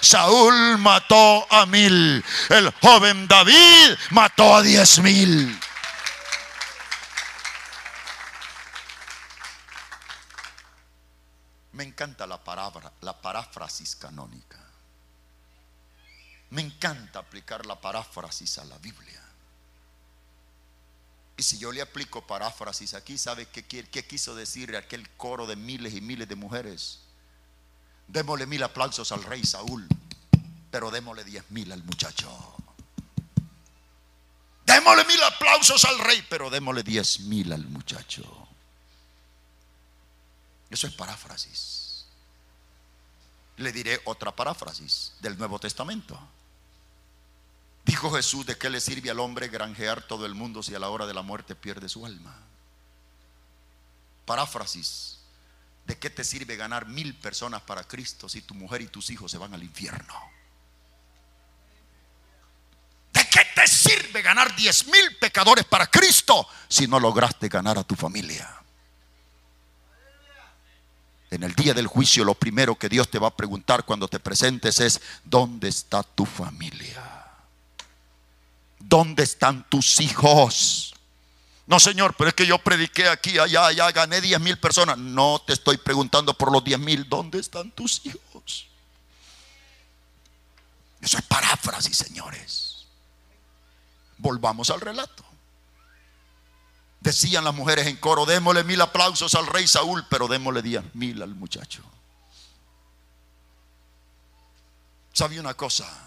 [0.00, 2.24] Saúl mató a mil.
[2.48, 5.56] El joven David mató a diez mil.
[11.70, 14.58] Me encanta la palabra, la paráfrasis canónica.
[16.50, 19.25] Me encanta aplicar la paráfrasis a la Biblia.
[21.36, 25.56] Y si yo le aplico paráfrasis aquí, ¿sabe qué, qué quiso decir aquel coro de
[25.56, 27.00] miles y miles de mujeres?
[28.08, 29.86] Démosle mil aplausos al rey Saúl,
[30.70, 32.30] pero démosle diez mil al muchacho.
[34.64, 38.48] Démosle mil aplausos al rey, pero démosle diez mil al muchacho.
[40.70, 42.06] Eso es paráfrasis.
[43.58, 46.18] Le diré otra paráfrasis del Nuevo Testamento.
[47.86, 50.88] Dijo Jesús, ¿de qué le sirve al hombre granjear todo el mundo si a la
[50.88, 52.36] hora de la muerte pierde su alma?
[54.24, 55.20] Paráfrasis.
[55.86, 59.30] ¿De qué te sirve ganar mil personas para Cristo si tu mujer y tus hijos
[59.30, 60.14] se van al infierno?
[63.12, 67.84] ¿De qué te sirve ganar diez mil pecadores para Cristo si no lograste ganar a
[67.84, 68.52] tu familia?
[71.30, 74.18] En el día del juicio lo primero que Dios te va a preguntar cuando te
[74.18, 77.15] presentes es, ¿dónde está tu familia?
[78.88, 80.94] ¿Dónde están tus hijos?
[81.66, 84.96] No, Señor, pero es que yo prediqué aquí, allá, allá, gané 10 mil personas.
[84.96, 88.68] No te estoy preguntando por los 10 mil, ¿dónde están tus hijos?
[91.00, 92.86] Eso es paráfrasis, señores.
[94.18, 95.24] Volvamos al relato.
[97.00, 101.20] Decían las mujeres en coro, démosle mil aplausos al rey Saúl, pero démosle diez mil
[101.22, 101.82] al muchacho.
[105.12, 106.05] ¿Sabe una cosa?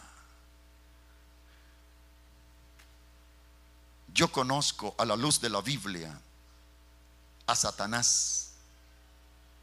[4.14, 6.20] Yo conozco a la luz de la Biblia
[7.46, 8.52] a Satanás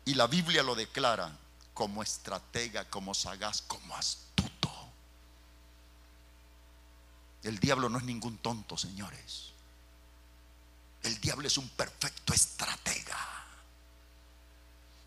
[0.05, 1.37] y la Biblia lo declara
[1.75, 4.71] como estratega, como sagaz, como astuto.
[7.43, 9.53] El diablo no es ningún tonto, señores.
[11.03, 13.19] El diablo es un perfecto estratega.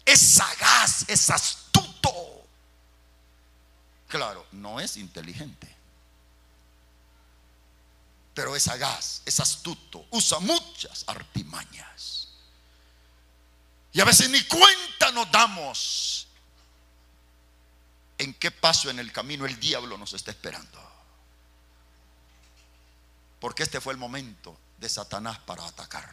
[0.06, 2.46] Es sagaz, es astuto.
[4.08, 5.79] Claro, no es inteligente.
[8.40, 12.30] Pero es sagaz, es astuto, usa muchas artimañas.
[13.92, 16.30] Y a veces ni cuenta nos damos
[18.18, 20.80] en qué paso en el camino el diablo nos está esperando.
[23.42, 26.10] Porque este fue el momento de Satanás para atacar.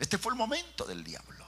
[0.00, 1.47] Este fue el momento del diablo.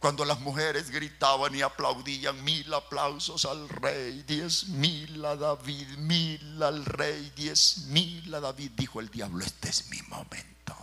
[0.00, 6.62] Cuando las mujeres gritaban y aplaudían mil aplausos al rey, diez mil a David, mil
[6.62, 10.74] al rey, diez mil a David, dijo el diablo, este es mi momento.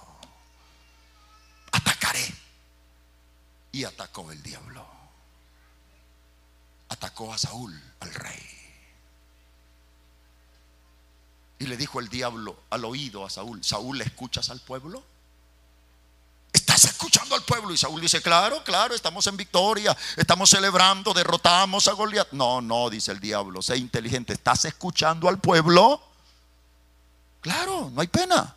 [1.72, 2.32] Atacaré.
[3.72, 4.88] Y atacó el diablo.
[6.90, 8.44] Atacó a Saúl, al rey.
[11.58, 15.04] Y le dijo el diablo al oído a Saúl, Saúl, ¿escuchas al pueblo?
[16.54, 17.74] ¿Estás escuchando al pueblo?
[17.74, 22.32] Y Saúl dice, claro, claro, estamos en victoria, estamos celebrando, derrotamos a Goliat.
[22.32, 26.02] No, no, dice el diablo, sé inteligente, ¿estás escuchando al pueblo?
[27.42, 28.56] Claro, no hay pena.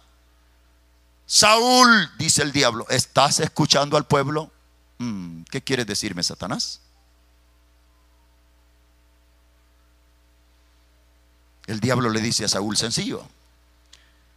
[1.26, 4.50] Saúl, dice el diablo, ¿estás escuchando al pueblo?
[4.98, 6.80] Mm, ¿Qué quieres decirme, Satanás?
[11.66, 13.28] El diablo le dice a Saúl sencillo,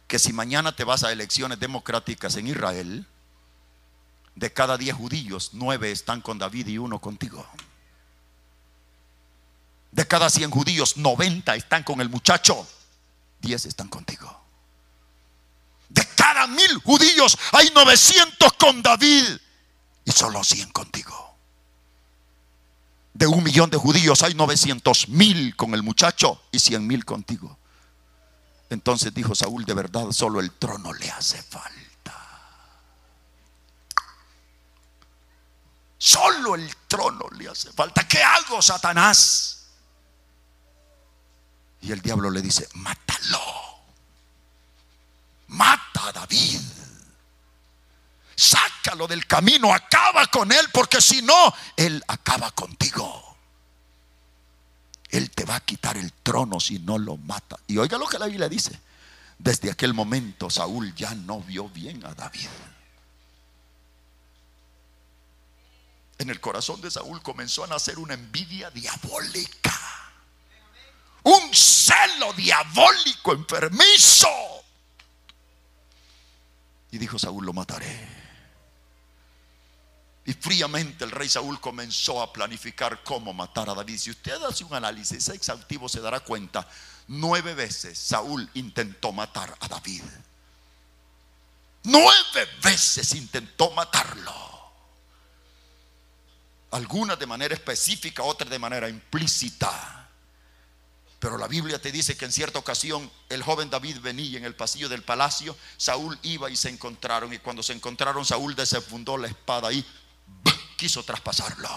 [0.06, 3.08] que si mañana te vas a elecciones democráticas en Israel,
[4.34, 7.46] de cada diez judíos, nueve están con David y uno contigo.
[9.92, 12.66] De cada cien judíos, noventa están con el muchacho,
[13.40, 14.42] diez están contigo.
[15.88, 19.24] De cada mil judíos hay 900 con David
[20.04, 21.36] y solo 100 contigo.
[23.12, 27.56] De un millón de judíos hay 900 mil con el muchacho y 100 mil contigo.
[28.70, 31.93] Entonces dijo Saúl, de verdad, solo el trono le hace falta.
[36.04, 38.06] Solo el trono le hace falta.
[38.06, 39.68] ¿Qué hago, Satanás?
[41.80, 43.40] Y el diablo le dice, mátalo.
[45.46, 46.60] Mata a David.
[48.36, 53.38] Sácalo del camino, acaba con él, porque si no, él acaba contigo.
[55.08, 57.56] Él te va a quitar el trono si no lo mata.
[57.66, 58.78] Y oiga lo que la Biblia dice.
[59.38, 62.50] Desde aquel momento Saúl ya no vio bien a David.
[66.18, 69.80] En el corazón de Saúl comenzó a nacer una envidia diabólica.
[71.24, 74.28] Un celo diabólico enfermizo.
[76.90, 78.24] Y dijo Saúl, lo mataré.
[80.26, 83.98] Y fríamente el rey Saúl comenzó a planificar cómo matar a David.
[83.98, 86.66] Si usted hace un análisis exhaustivo se dará cuenta,
[87.08, 90.02] nueve veces Saúl intentó matar a David.
[91.82, 94.63] Nueve veces intentó matarlo.
[96.74, 100.08] Algunas de manera específica, otras de manera implícita.
[101.20, 104.56] Pero la Biblia te dice que en cierta ocasión el joven David venía en el
[104.56, 109.28] pasillo del palacio, Saúl iba y se encontraron y cuando se encontraron Saúl desenfundó la
[109.28, 109.86] espada y
[110.76, 111.70] quiso traspasarlo.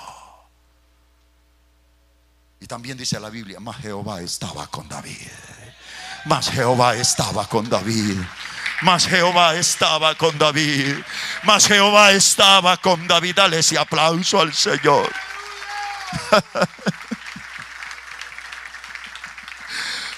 [2.59, 5.27] Y también dice la Biblia, más Jehová estaba con David.
[6.25, 8.19] Más Jehová estaba con David.
[8.82, 10.97] Mas Jehová estaba con David.
[11.43, 13.36] Mas Jehová estaba con David.
[13.36, 15.11] Dale ese aplauso al Señor.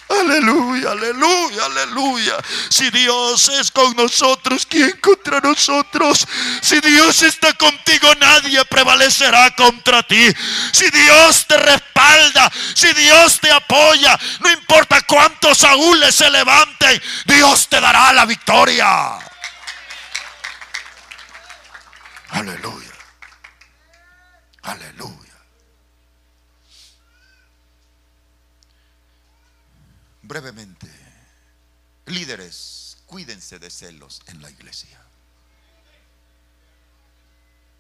[0.10, 2.38] Aleluya, aleluya, aleluya.
[2.70, 6.28] Si Dios es con nosotros, ¿quién contra nosotros?
[6.62, 10.34] Si Dios está contigo, nadie prevalecerá contra ti.
[10.72, 17.68] Si Dios te respalda, si Dios te apoya, no importa cuántos aúles se levanten, Dios
[17.70, 19.20] te dará la victoria.
[22.30, 22.94] Aleluya.
[24.64, 25.19] Aleluya.
[30.30, 30.88] Brevemente,
[32.06, 35.02] líderes, cuídense de celos en la iglesia.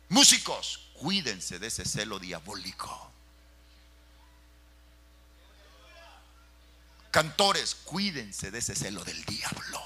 [0.07, 3.11] Músicos, cuídense de ese celo diabólico.
[7.11, 9.79] Cantores, cuídense de ese celo del diablo.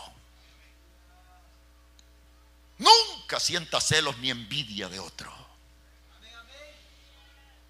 [2.78, 5.34] Nunca sienta celos ni envidia de otro.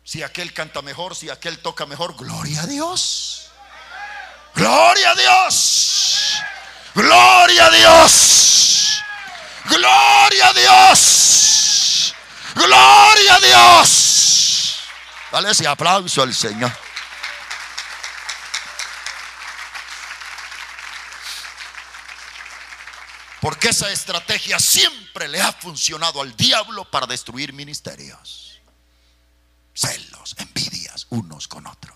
[0.04, 3.50] Si aquel canta mejor, si aquel toca mejor, gloria a Dios.
[4.56, 6.40] Gloria a Dios.
[6.96, 9.04] Gloria a Dios.
[9.66, 12.16] Gloria a Dios.
[12.56, 14.80] Gloria a Dios.
[15.32, 16.72] Dale ese aplauso al Señor.
[23.42, 28.62] Porque esa estrategia siempre le ha funcionado al diablo para destruir ministerios.
[29.74, 31.93] Celos, envidias unos con otros.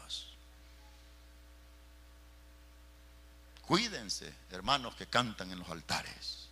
[3.68, 6.47] Cuídense, hermanos que cantan en los altares.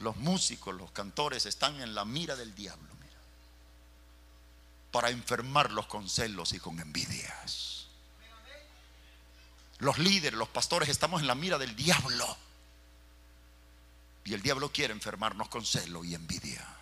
[0.00, 2.88] Los músicos, los cantores están en la mira del diablo,
[4.90, 7.86] para enfermarlos con celos y con envidias.
[9.78, 12.36] Los líderes, los pastores estamos en la mira del diablo.
[14.24, 16.77] Y el diablo quiere enfermarnos con celo y envidia.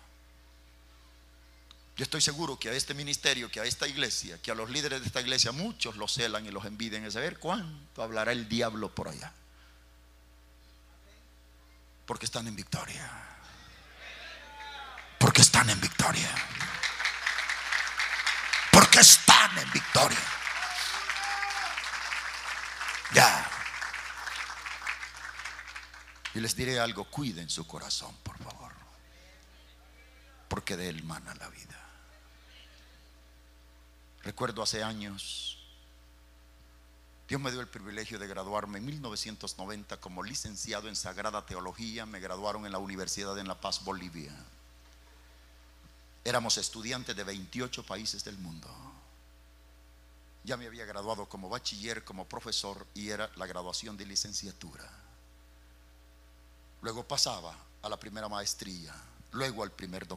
[1.97, 5.01] Yo estoy seguro que a este ministerio, que a esta iglesia, que a los líderes
[5.01, 7.03] de esta iglesia, muchos los celan y los envidian.
[7.03, 9.33] Es saber cuánto hablará el diablo por allá.
[12.05, 13.09] Porque están en victoria.
[15.17, 16.29] Porque están en victoria.
[18.71, 20.19] Porque están en victoria.
[23.11, 23.49] Ya.
[26.35, 28.71] Y les diré algo, cuiden su corazón, por favor.
[30.47, 31.86] Porque de él mana la vida.
[34.27, 35.57] Recuerdo hace años,
[37.29, 42.05] Dios me dio el privilegio de graduarme en 1990 como licenciado en Sagrada Teología.
[42.05, 44.33] Me graduaron en la Universidad de La Paz, Bolivia.
[46.25, 48.67] Éramos estudiantes de 28 países del mundo.
[50.43, 54.91] Ya me había graduado como bachiller, como profesor y era la graduación de licenciatura.
[56.81, 58.93] Luego pasaba a la primera maestría,
[59.31, 60.16] luego al primer doctorado.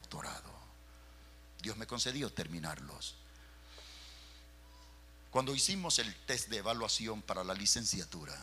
[1.61, 3.15] Dios me concedió terminarlos.
[5.29, 8.37] Cuando hicimos el test de evaluación para la licenciatura,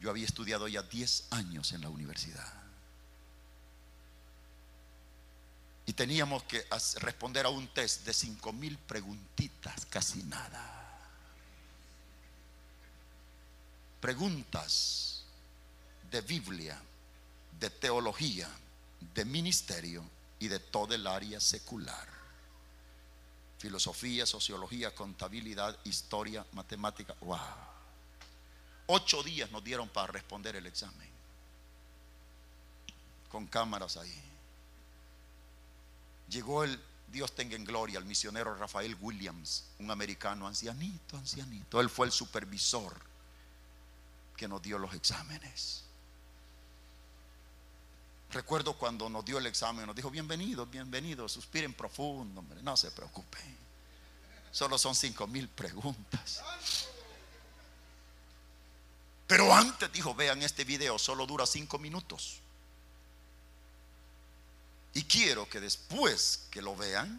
[0.00, 2.52] yo había estudiado ya 10 años en la universidad.
[5.86, 6.66] Y teníamos que
[6.96, 10.72] responder a un test de 5 mil preguntitas, casi nada.
[14.00, 15.22] Preguntas
[16.10, 16.80] de Biblia,
[17.60, 18.50] de teología,
[19.14, 22.08] de ministerio y de todo el área secular.
[23.58, 27.14] Filosofía, sociología, contabilidad, historia, matemática.
[27.20, 27.38] ¡Wow!
[28.86, 31.08] Ocho días nos dieron para responder el examen.
[33.30, 34.22] Con cámaras ahí.
[36.28, 41.80] Llegó el, Dios tenga en gloria, el misionero Rafael Williams, un americano ancianito, ancianito.
[41.80, 42.94] Él fue el supervisor
[44.36, 45.85] que nos dio los exámenes.
[48.36, 52.90] Recuerdo cuando nos dio el examen, nos dijo, bienvenidos, bienvenidos, suspiren profundo, hombre, no se
[52.90, 53.56] preocupen.
[54.50, 56.42] Solo son cinco mil preguntas.
[59.26, 62.40] Pero antes dijo, vean este video, solo dura cinco minutos.
[64.92, 67.18] Y quiero que después que lo vean,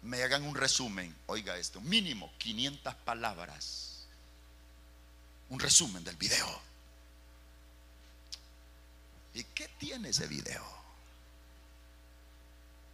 [0.00, 4.06] me hagan un resumen, oiga esto, mínimo 500 palabras.
[5.50, 6.71] Un resumen del video.
[9.34, 10.64] ¿Y qué tiene ese video?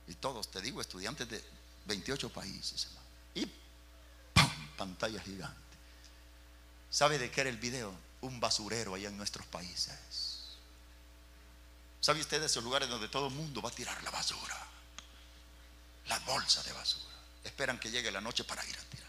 [0.06, 1.42] Y todos, te digo, estudiantes de
[1.86, 2.86] 28 países.
[2.86, 3.06] hermano.
[3.34, 3.46] Y
[4.32, 4.76] ¡pam!
[4.76, 5.58] pantalla gigante.
[6.90, 7.94] ¿Sabe de qué era el video?
[8.20, 10.56] Un basurero allá en nuestros países.
[12.00, 14.56] ¿Sabe usted de esos lugares donde todo el mundo va a tirar la basura?
[16.06, 17.14] Las bolsas de basura.
[17.44, 19.07] Esperan que llegue la noche para ir a tirar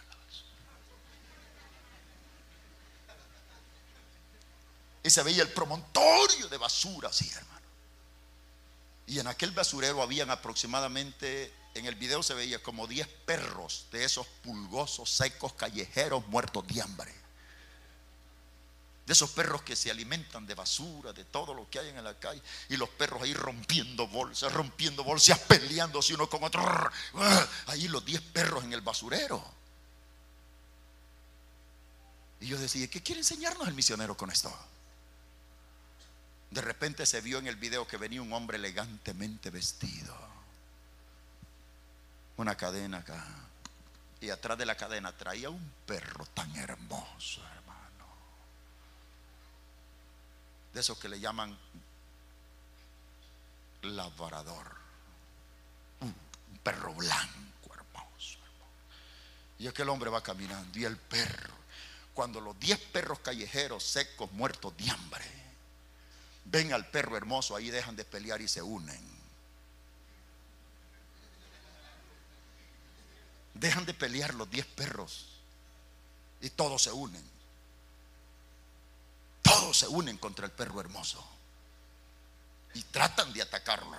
[5.10, 7.66] Y se veía el promontorio de basura así, hermano.
[9.08, 14.04] Y en aquel basurero habían aproximadamente, en el video se veía como 10 perros de
[14.04, 17.12] esos pulgosos, secos, callejeros, muertos de hambre.
[19.08, 22.14] De esos perros que se alimentan de basura, de todo lo que hay en la
[22.20, 22.44] calle.
[22.70, 26.62] Y los perros ahí rompiendo bolsas, rompiendo bolsas, peleándose uno con otro.
[27.66, 29.44] Ahí los 10 perros en el basurero.
[32.42, 34.56] Y yo decía, ¿qué quiere enseñarnos el misionero con esto?
[36.52, 40.16] De repente se vio en el video que venía un hombre elegantemente vestido.
[42.38, 43.24] Una cadena acá.
[44.22, 48.06] Y atrás de la cadena traía un perro tan hermoso, hermano.
[50.74, 51.58] De esos que le llaman
[53.84, 54.76] labrador.
[56.02, 56.14] Un
[56.64, 58.74] perro blanco, hermoso, hermano.
[59.60, 60.80] Y aquel hombre va caminando.
[60.80, 61.54] Y el perro,
[62.14, 65.39] cuando los diez perros callejeros secos, muertos de hambre,
[66.52, 69.20] ven al perro hermoso, ahí dejan de pelear y se unen.
[73.54, 75.28] Dejan de pelear los diez perros
[76.42, 77.24] y todos se unen.
[79.42, 81.24] Todos se unen contra el perro hermoso
[82.74, 83.98] y tratan de atacarlo.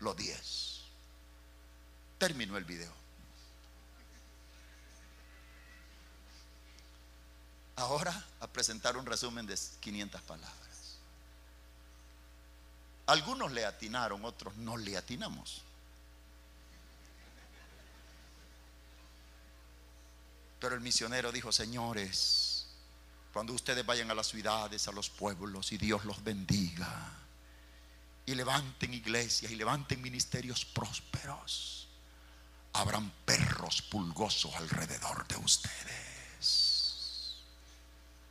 [0.00, 0.80] Los diez.
[2.18, 2.92] Terminó el video.
[7.78, 10.98] Ahora a presentar un resumen de 500 palabras.
[13.06, 15.62] Algunos le atinaron, otros no le atinamos.
[20.60, 22.66] Pero el misionero dijo, señores,
[23.32, 27.12] cuando ustedes vayan a las ciudades, a los pueblos, y Dios los bendiga,
[28.26, 31.86] y levanten iglesias y levanten ministerios prósperos,
[32.72, 36.07] habrán perros pulgosos alrededor de ustedes.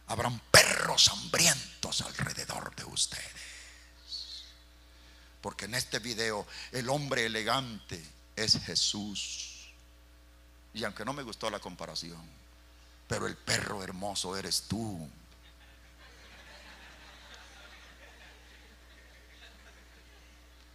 [0.08, 3.24] Habrán perros hambrientos alrededor de ustedes.
[5.42, 8.04] Porque en este video el hombre elegante
[8.36, 9.70] es Jesús.
[10.74, 12.22] Y aunque no me gustó la comparación,
[13.08, 15.10] pero el perro hermoso eres tú.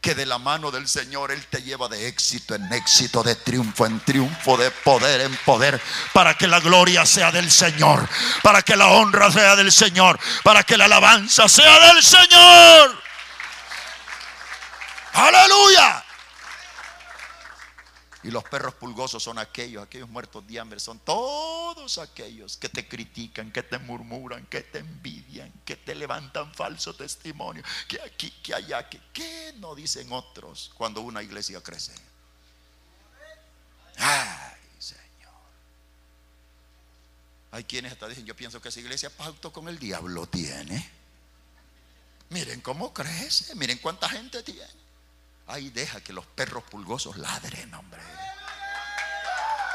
[0.02, 3.86] Que de la mano del Señor Él te lleva de éxito en éxito, de triunfo
[3.86, 5.80] en triunfo, de poder en poder,
[6.12, 8.08] para que la gloria sea del Señor,
[8.42, 13.00] para que la honra sea del Señor, para que la alabanza sea del Señor.
[15.12, 16.01] Aleluya.
[18.24, 22.86] Y los perros pulgosos son aquellos, aquellos muertos de hambre, son todos aquellos que te
[22.86, 28.54] critican, que te murmuran, que te envidian, que te levantan falso testimonio, que aquí, que
[28.54, 31.92] allá, que qué no dicen otros cuando una iglesia crece.
[33.96, 35.32] Ay, Señor.
[37.50, 40.90] Hay quienes hasta dicen, yo pienso que esa iglesia pacto con el diablo tiene.
[42.30, 44.81] Miren cómo crece, miren cuánta gente tiene.
[45.46, 48.00] Ay, deja que los perros pulgosos ladren, hombre.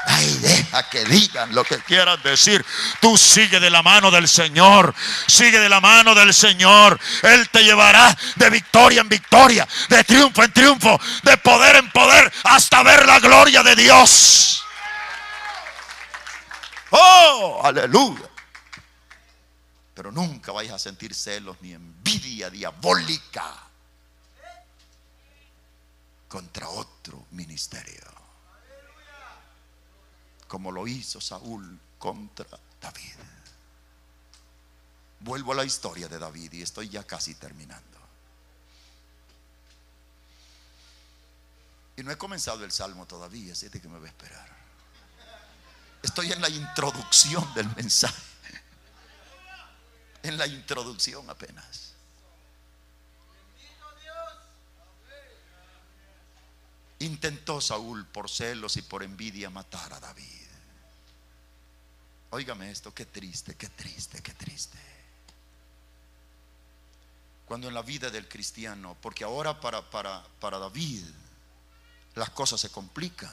[0.06, 2.64] Ay, deja que digan lo que quieran decir.
[3.00, 4.94] Tú sigue de la mano del Señor.
[5.26, 6.98] Sigue de la mano del Señor.
[7.22, 12.32] Él te llevará de victoria en victoria, de triunfo en triunfo, de poder en poder,
[12.44, 14.64] hasta ver la gloria de Dios.
[16.90, 18.30] Oh, aleluya.
[19.92, 23.67] Pero nunca vayas a sentir celos ni envidia diabólica
[26.28, 28.04] contra otro ministerio.
[30.46, 32.46] Como lo hizo Saúl contra
[32.80, 33.14] David.
[35.20, 37.98] Vuelvo a la historia de David y estoy ya casi terminando.
[41.96, 44.56] Y no he comenzado el salmo todavía, así que me voy a esperar.
[46.02, 48.22] Estoy en la introducción del mensaje.
[50.22, 51.87] En la introducción apenas.
[57.00, 60.24] Intentó Saúl por celos y por envidia matar a David.
[62.30, 64.78] Óigame esto, qué triste, qué triste, qué triste.
[67.46, 71.04] Cuando en la vida del cristiano, porque ahora para, para, para David
[72.14, 73.32] las cosas se complican.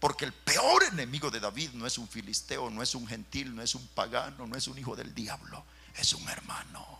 [0.00, 3.62] Porque el peor enemigo de David no es un filisteo, no es un gentil, no
[3.62, 5.64] es un pagano, no es un hijo del diablo,
[5.96, 6.98] es un hermano.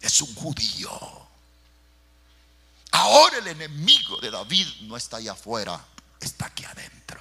[0.00, 0.90] Es un judío.
[3.06, 5.80] Ahora el enemigo de David no está allá afuera,
[6.20, 7.20] está aquí adentro.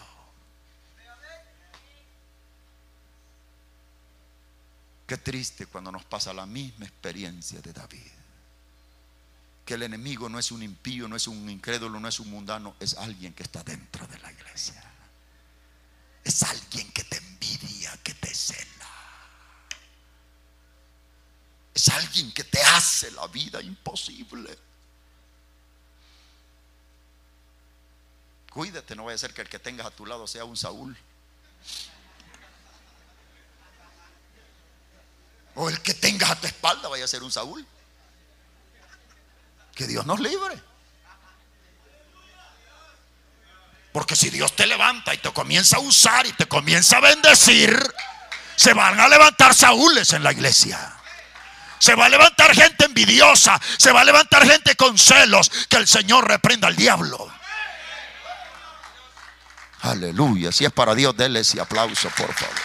[5.05, 8.11] Qué triste cuando nos pasa la misma experiencia de David.
[9.63, 12.75] Que el enemigo no es un impío, no es un incrédulo, no es un mundano,
[12.79, 14.83] es alguien que está dentro de la iglesia.
[16.23, 18.89] Es alguien que te envidia, que te cela.
[21.75, 24.57] Es alguien que te hace la vida imposible.
[28.55, 30.95] Cuídate, no vaya a ser que el que tengas a tu lado sea un Saúl.
[35.55, 37.67] O el que tengas a tu espalda vaya a ser un Saúl.
[39.75, 40.57] Que Dios nos libre.
[43.91, 47.77] Porque si Dios te levanta y te comienza a usar y te comienza a bendecir,
[48.55, 50.95] se van a levantar Saúles en la iglesia.
[51.77, 53.59] Se va a levantar gente envidiosa.
[53.77, 55.51] Se va a levantar gente con celos.
[55.67, 57.35] Que el Señor reprenda al diablo.
[59.85, 60.51] Aleluya.
[60.51, 62.55] Si es para Dios, déle ese aplauso, por favor.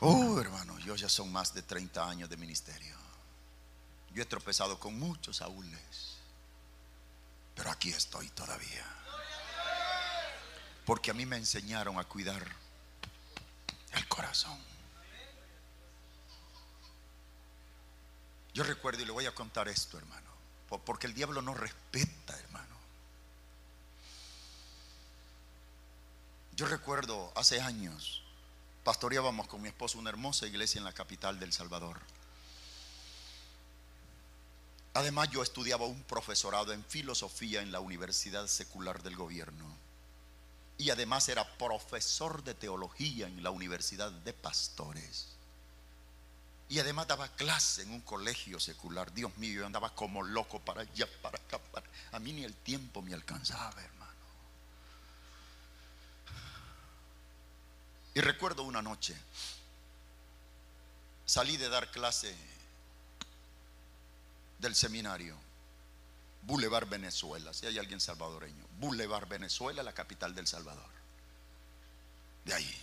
[0.00, 2.94] Oh, hermano, yo ya son más de 30 años de ministerio.
[4.12, 6.18] Yo he tropezado con muchos Saúles.
[7.54, 8.84] Pero aquí estoy todavía.
[10.84, 12.44] Porque a mí me enseñaron a cuidar
[13.92, 14.73] el corazón.
[18.54, 20.30] Yo recuerdo y le voy a contar esto, hermano.
[20.84, 22.74] Porque el diablo no respeta, hermano.
[26.56, 28.22] Yo recuerdo hace años,
[28.84, 32.00] pastoreábamos con mi esposo una hermosa iglesia en la capital del Salvador.
[34.94, 39.66] Además, yo estudiaba un profesorado en filosofía en la Universidad Secular del Gobierno.
[40.78, 45.33] Y además era profesor de teología en la Universidad de Pastores.
[46.68, 49.12] Y además daba clase en un colegio secular.
[49.12, 51.60] Dios mío, yo andaba como loco para allá, para acá.
[52.12, 54.04] A mí ni el tiempo me alcanzaba, hermano.
[58.14, 59.16] Y recuerdo una noche,
[61.26, 62.34] salí de dar clase
[64.60, 65.36] del seminario,
[66.42, 70.88] Boulevard Venezuela, si hay alguien salvadoreño, Boulevard Venezuela, la capital del Salvador.
[72.44, 72.82] De ahí.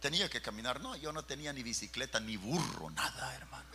[0.00, 3.68] Tenía que caminar, no, yo no tenía ni bicicleta, ni burro, nada, hermano.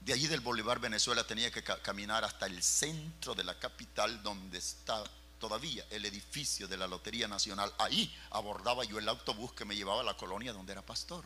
[0.00, 4.58] De allí del Bolívar Venezuela tenía que caminar hasta el centro de la capital donde
[4.58, 5.02] está
[5.38, 7.72] todavía el edificio de la Lotería Nacional.
[7.78, 11.24] Ahí abordaba yo el autobús que me llevaba a la colonia donde era pastor.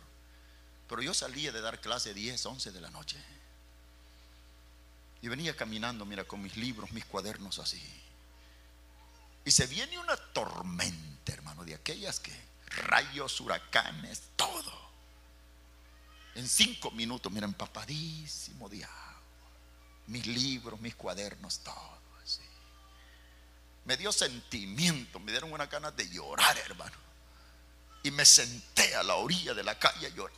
[0.88, 3.16] Pero yo salía de dar clase 10, 11 de la noche.
[5.20, 7.82] Y venía caminando, mira, con mis libros, mis cuadernos así.
[9.44, 12.32] Y se viene una tormenta, hermano, de aquellas que
[12.66, 14.72] rayos, huracanes, todo.
[16.34, 19.22] En cinco minutos, mira, empapadísimo de agua.
[20.06, 22.40] Mis libros, mis cuadernos, todo así.
[23.84, 26.96] Me dio sentimiento, me dieron una ganas de llorar, hermano.
[28.02, 30.36] Y me senté a la orilla de la calle a llorar.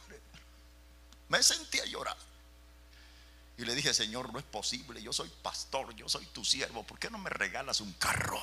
[1.29, 2.17] Me senté a llorar.
[3.57, 6.99] Y le dije, Señor, no es posible, yo soy pastor, yo soy tu siervo, ¿por
[6.99, 8.43] qué no me regalas un carro?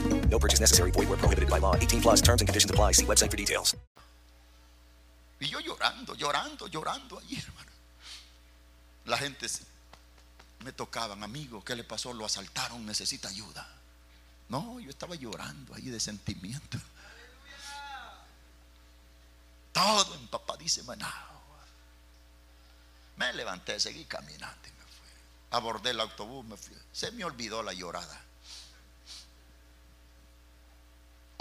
[0.31, 0.91] No purchase necessary.
[0.91, 1.75] Void where prohibited by law.
[1.75, 2.93] 18 plus terms and conditions apply.
[2.93, 3.75] See website for details.
[5.39, 7.71] Y yo llorando, llorando, llorando allí, hermano.
[9.05, 9.47] La gente
[10.63, 12.13] me tocaban, amigo, ¿qué le pasó?
[12.13, 13.67] Lo asaltaron, necesita ayuda.
[14.49, 16.77] No, yo estaba llorando ahí de sentimiento.
[19.73, 20.93] Todo empapadísimo.
[23.15, 25.09] Me levanté, seguí caminando y me fui.
[25.51, 26.77] Abordé el autobús, me fui.
[26.91, 28.21] Se me olvidó la llorada.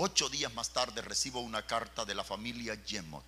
[0.03, 3.23] Ocho días más tarde recibo una carta de la familia Gemot,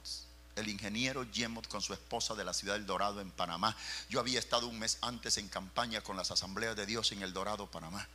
[0.56, 3.76] el ingeniero Gemot con su esposa de la ciudad del Dorado en Panamá.
[4.08, 7.34] Yo había estado un mes antes en campaña con las asambleas de Dios en el
[7.34, 8.08] Dorado, Panamá.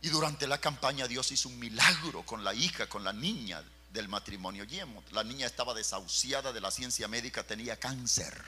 [0.00, 3.62] Y durante la campaña Dios hizo un milagro con la hija, con la niña
[3.92, 5.12] del matrimonio Gemot.
[5.12, 8.42] La niña estaba desahuciada de la ciencia médica, tenía cáncer.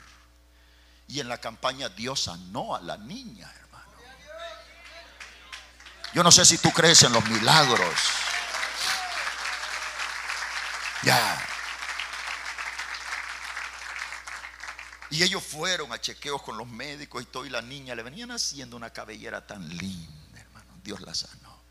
[1.07, 3.91] Y en la campaña Dios sanó a la niña, hermano.
[6.15, 8.20] Yo no sé si tú crees en los milagros.
[11.03, 11.47] Ya.
[15.09, 18.31] Y ellos fueron a chequeos con los médicos y todo, y la niña le venían
[18.31, 20.73] haciendo una cabellera tan linda, hermano.
[20.83, 21.61] Dios la sanó.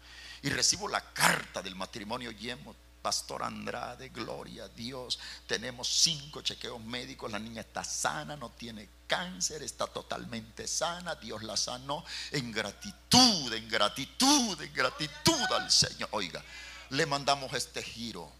[0.42, 5.18] Y recibo la carta del matrimonio Yemo, Pastor Andrade, gloria a Dios.
[5.46, 11.42] Tenemos cinco chequeos médicos, la niña está sana, no tiene cáncer, está totalmente sana, Dios
[11.42, 16.10] la sanó en gratitud, en gratitud, en gratitud al Señor.
[16.12, 16.44] Oiga,
[16.90, 18.39] le mandamos este giro.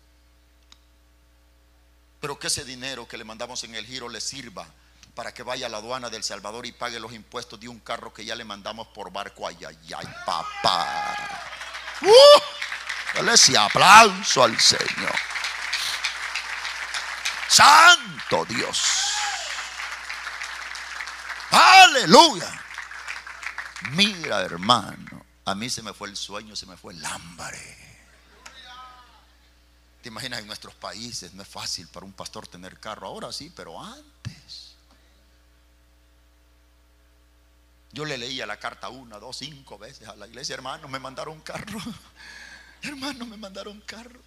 [2.20, 4.66] Pero que ese dinero que le mandamos en el giro le sirva
[5.14, 8.12] para que vaya a la aduana del Salvador y pague los impuestos de un carro
[8.12, 9.46] que ya le mandamos por barco.
[9.48, 11.16] Ay, ay, ay, papá.
[12.02, 12.40] ¡Uh!
[13.14, 15.14] Dale ese aplauso al Señor.
[17.48, 19.10] Santo Dios.
[21.50, 22.62] Aleluya.
[23.90, 25.26] Mira, hermano.
[25.46, 27.89] A mí se me fue el sueño, se me fue el hambre.
[30.02, 31.34] ¿Te imaginas en nuestros países?
[31.34, 33.06] No es fácil para un pastor tener carro.
[33.06, 34.74] Ahora sí, pero antes.
[37.92, 40.54] Yo le leía la carta una, dos, cinco veces a la iglesia.
[40.54, 41.80] Hermano, me mandaron carro.
[42.82, 44.20] Hermano, me mandaron carro.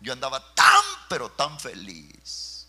[0.00, 2.66] Yo andaba tan, pero tan feliz.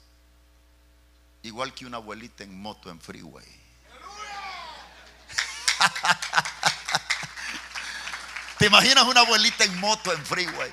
[1.44, 3.46] Igual que una abuelita en moto en freeway.
[8.58, 10.72] ¿Te imaginas una abuelita en moto en freeway?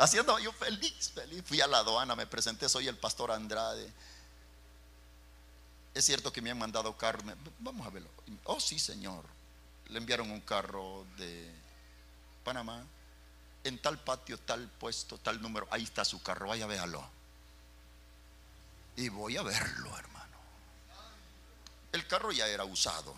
[0.00, 1.42] Haciendo yo feliz, feliz.
[1.44, 3.92] Fui a la aduana, me presenté, soy el pastor Andrade.
[5.92, 7.22] Es cierto que me han mandado carro.
[7.58, 8.08] Vamos a verlo.
[8.44, 9.26] Oh, sí, señor.
[9.88, 11.52] Le enviaron un carro de
[12.42, 12.82] Panamá.
[13.62, 15.68] En tal patio, tal puesto, tal número.
[15.70, 16.48] Ahí está su carro.
[16.48, 17.06] Vaya, véalo.
[18.96, 20.38] Y voy a verlo, hermano.
[21.92, 23.14] El carro ya era usado.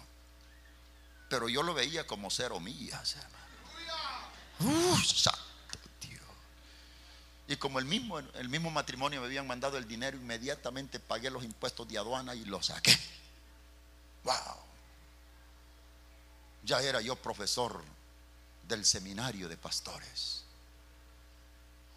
[1.30, 3.42] Pero yo lo veía como cero millas, hermano.
[4.58, 4.96] Uh,
[7.52, 11.44] y como el mismo, el mismo matrimonio me habían mandado el dinero, inmediatamente pagué los
[11.44, 12.98] impuestos de aduana y lo saqué.
[14.24, 14.56] Wow.
[16.64, 17.84] Ya era yo profesor
[18.66, 20.44] del seminario de pastores.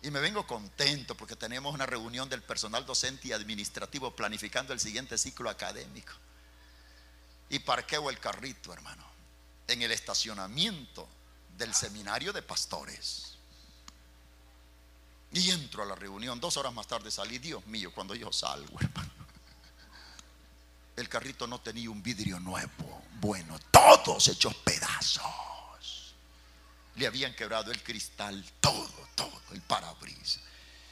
[0.02, 4.82] Y me vengo contento porque tenemos una reunión del personal docente y administrativo planificando el
[4.82, 6.12] siguiente ciclo académico.
[7.48, 9.06] Y parqueo el carrito, hermano,
[9.70, 11.08] en el estacionamiento
[11.58, 13.35] del seminario de pastores.
[15.32, 16.40] Y entro a la reunión.
[16.40, 17.40] Dos horas más tarde salí.
[17.40, 19.12] Dios mío, cuando yo salgo, hermano.
[20.96, 26.16] El carrito no tenía un vidrio nuevo, bueno, todos hechos pedazos.
[26.96, 30.40] Le habían quebrado el cristal, todo, todo, el parabrisas.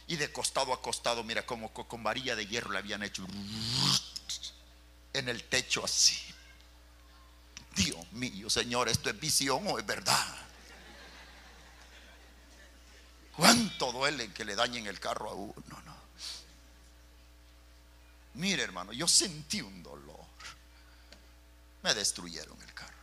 [0.07, 3.25] Y de costado a costado, mira, como con varilla de hierro le habían hecho
[5.13, 6.19] en el techo así.
[7.75, 10.42] Dios mío, Señor, ¿esto es visión o es verdad?
[13.35, 15.81] ¿Cuánto duele que le dañen el carro a uno?
[15.85, 15.93] No.
[18.35, 20.19] Mire, hermano, yo sentí un dolor.
[21.83, 22.93] Me destruyeron el carro.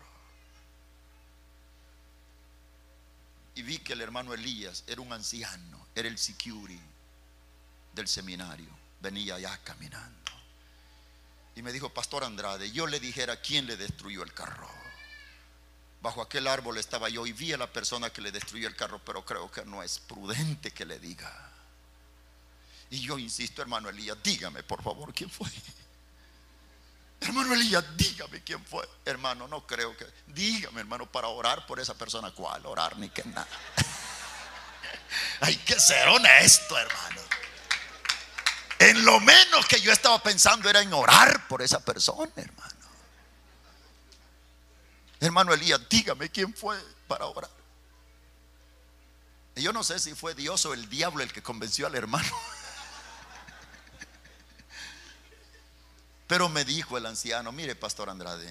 [3.55, 6.80] Y vi que el hermano Elías era un anciano, era el security
[7.92, 8.68] del seminario.
[9.00, 10.30] Venía allá caminando.
[11.57, 14.71] Y me dijo, Pastor Andrade, yo le dijera quién le destruyó el carro.
[16.01, 19.01] Bajo aquel árbol estaba yo y vi a la persona que le destruyó el carro,
[19.05, 21.31] pero creo que no es prudente que le diga.
[22.91, 25.49] Y yo insisto, hermano Elías, dígame por favor quién fue.
[27.21, 28.89] Hermano Elías, dígame quién fue.
[29.05, 30.07] Hermano, no creo que.
[30.29, 32.31] Dígame, hermano, para orar por esa persona.
[32.31, 32.64] ¿Cuál?
[32.64, 33.47] Orar ni que nada.
[35.43, 37.21] Hay que ser honesto, hermano.
[38.79, 42.70] En lo menos que yo estaba pensando era en orar por esa persona, hermano.
[45.21, 47.51] Hermano Elías, dígame quién fue para orar.
[49.55, 52.30] Yo no sé si fue Dios o el diablo el que convenció al hermano.
[56.26, 58.51] Pero me dijo el anciano, mire, pastor Andrade,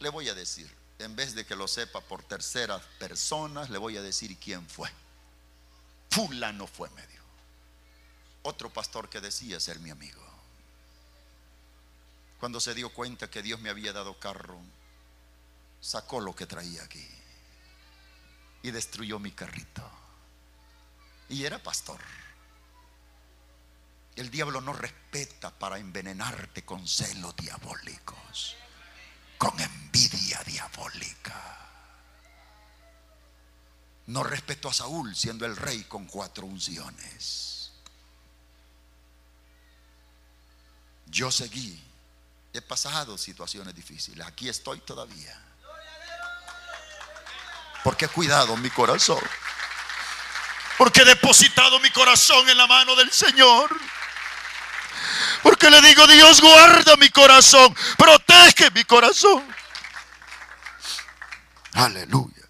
[0.00, 3.96] le voy a decir, en vez de que lo sepa por terceras personas, le voy
[3.96, 4.90] a decir quién fue.
[6.10, 7.22] Fulano fue, medio.
[8.42, 10.23] Otro pastor que decía ser mi amigo
[12.44, 14.60] cuando se dio cuenta que Dios me había dado carro,
[15.80, 17.08] sacó lo que traía aquí
[18.62, 19.82] y destruyó mi carrito.
[21.30, 21.98] Y era pastor.
[24.14, 28.56] El diablo no respeta para envenenarte con celos diabólicos,
[29.38, 31.66] con envidia diabólica.
[34.08, 37.72] No respetó a Saúl siendo el rey con cuatro unciones.
[41.06, 41.93] Yo seguí
[42.54, 44.24] He pasado situaciones difíciles.
[44.24, 45.36] Aquí estoy todavía.
[47.82, 49.18] Porque he cuidado mi corazón.
[50.78, 53.76] Porque he depositado mi corazón en la mano del Señor.
[55.42, 59.44] Porque le digo, Dios guarda mi corazón, protege mi corazón.
[61.72, 62.48] Aleluya.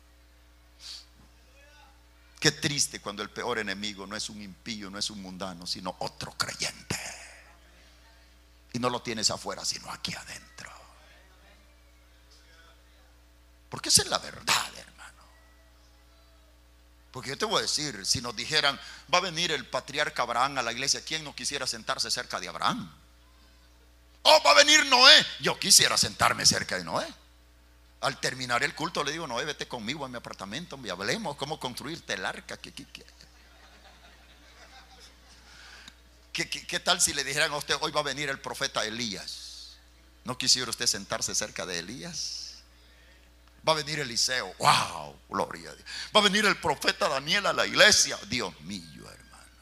[2.39, 5.97] Qué triste cuando el peor enemigo no es un impío, no es un mundano, sino
[6.01, 7.14] otro creyente.
[8.74, 10.70] Y no lo tienes afuera, sino aquí adentro.
[13.70, 15.22] Porque esa es la verdad, hermano.
[17.10, 18.78] Porque yo te voy a decir, si nos dijeran,
[19.12, 22.48] va a venir el patriarca Abraham a la iglesia, ¿quién no quisiera sentarse cerca de
[22.48, 22.92] Abraham?
[24.22, 27.06] O va a venir Noé, yo quisiera sentarme cerca de Noé.
[28.01, 31.60] Al terminar el culto le digo, Noé, vete conmigo a mi apartamento y hablemos cómo
[31.60, 32.56] construirte el arca.
[32.56, 32.72] ¿Qué,
[36.35, 39.77] qué, tal si le dijeran a usted, hoy va a venir el profeta Elías?
[40.24, 42.56] ¿No quisiera usted sentarse cerca de Elías?
[43.66, 44.52] Va a venir Eliseo.
[44.59, 45.86] Wow, gloria a Dios.
[46.15, 48.19] Va a venir el profeta Daniel a la iglesia.
[48.28, 49.52] Dios mío, hermano.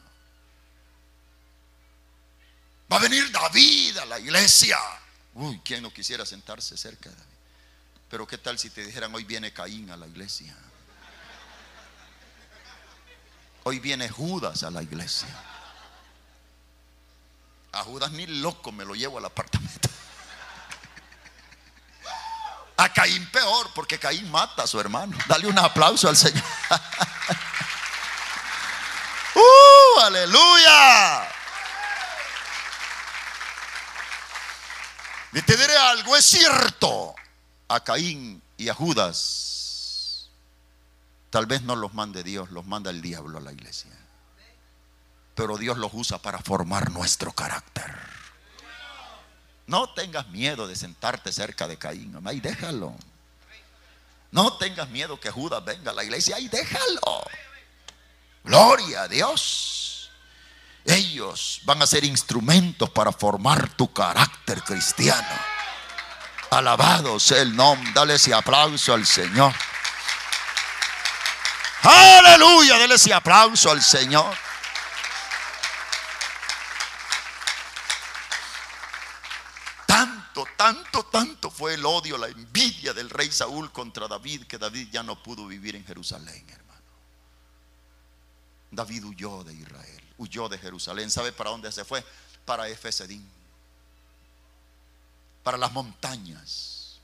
[2.91, 4.77] Va a venir David a la iglesia.
[5.35, 7.29] Uy, ¿quién no quisiera sentarse cerca de David?
[8.09, 10.55] Pero qué tal si te dijeran hoy viene Caín a la iglesia?
[13.63, 15.29] Hoy viene Judas a la iglesia.
[17.73, 19.89] A Judas ni loco me lo llevo al apartamento.
[22.77, 25.17] A Caín peor, porque Caín mata a su hermano.
[25.27, 26.43] Dale un aplauso al Señor.
[29.35, 29.99] ¡Uh!
[30.01, 31.27] ¡Aleluya!
[35.33, 37.15] Y te diré algo, es cierto.
[37.67, 40.29] A Caín y a Judas,
[41.31, 43.89] tal vez no los mande Dios, los manda el diablo a la iglesia.
[45.35, 47.95] Pero Dios los usa para formar nuestro carácter.
[49.65, 52.15] No tengas miedo de sentarte cerca de Caín.
[52.25, 52.95] Ahí déjalo.
[54.31, 56.35] No tengas miedo que Judas venga a la iglesia.
[56.35, 57.23] Ahí déjalo.
[58.43, 60.11] Gloria a Dios.
[60.85, 65.39] Ellos van a ser instrumentos para formar tu carácter cristiano.
[66.49, 67.91] Alabado sea el nombre.
[67.93, 69.53] Dale ese aplauso al Señor.
[71.83, 72.77] Aleluya.
[72.77, 74.35] Dale ese aplauso al Señor.
[80.57, 85.03] Tanto, tanto fue el odio, la envidia del rey Saúl contra David que David ya
[85.03, 86.81] no pudo vivir en Jerusalén, hermano.
[88.71, 91.11] David huyó de Israel, huyó de Jerusalén.
[91.11, 92.03] ¿Sabe para dónde se fue?
[92.45, 93.27] Para Efesedín,
[95.43, 96.99] para las montañas.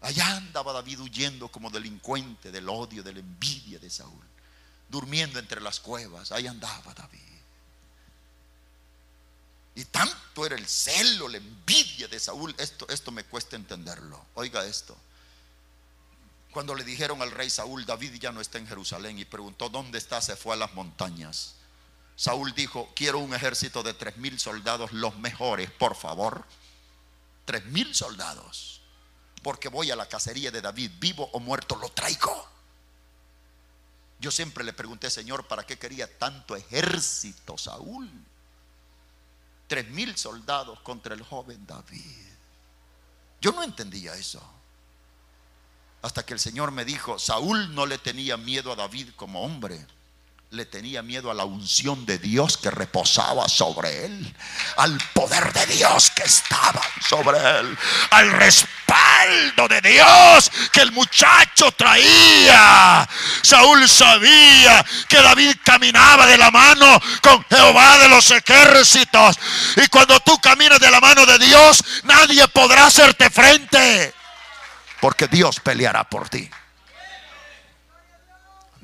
[0.00, 4.24] Allá andaba David huyendo como delincuente del odio, de la envidia de Saúl,
[4.88, 6.30] durmiendo entre las cuevas.
[6.32, 7.33] Ahí andaba David.
[9.74, 12.54] Y tanto era el celo, la envidia de Saúl.
[12.58, 14.24] Esto, esto me cuesta entenderlo.
[14.34, 14.96] Oiga esto.
[16.52, 19.98] Cuando le dijeron al rey Saúl, David ya no está en Jerusalén y preguntó, ¿dónde
[19.98, 20.20] está?
[20.20, 21.56] Se fue a las montañas.
[22.14, 26.44] Saúl dijo, quiero un ejército de tres mil soldados, los mejores, por favor.
[27.44, 28.80] Tres mil soldados.
[29.42, 32.48] Porque voy a la cacería de David, vivo o muerto, lo traigo.
[34.20, 38.08] Yo siempre le pregunté, Señor, ¿para qué quería tanto ejército Saúl?
[39.66, 42.24] Tres mil soldados contra el joven David.
[43.40, 44.42] Yo no entendía eso.
[46.02, 49.86] Hasta que el Señor me dijo, Saúl no le tenía miedo a David como hombre,
[50.50, 54.36] le tenía miedo a la unción de Dios que reposaba sobre él,
[54.76, 57.78] al poder de Dios que estaba sobre él,
[58.10, 59.13] al respaldo
[59.68, 63.08] de Dios que el muchacho traía.
[63.42, 69.38] Saúl sabía que David caminaba de la mano con Jehová de los ejércitos.
[69.76, 74.12] Y cuando tú caminas de la mano de Dios, nadie podrá hacerte frente.
[75.00, 76.48] Porque Dios peleará por ti.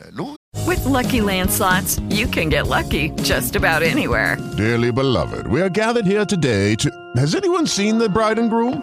[0.01, 0.37] Aleluya.
[0.67, 4.37] With lucky landslots, you can get lucky just about anywhere.
[4.57, 6.91] Dearly beloved, we are gathered here today to.
[7.17, 8.83] Has anyone seen the bride and groom?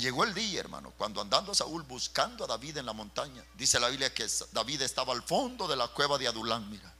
[0.00, 3.88] Llegó el día, hermano, cuando andando Saúl buscando a David en la montaña, dice la
[3.88, 6.92] Biblia que David estaba al fondo de la cueva de Adulán, mira.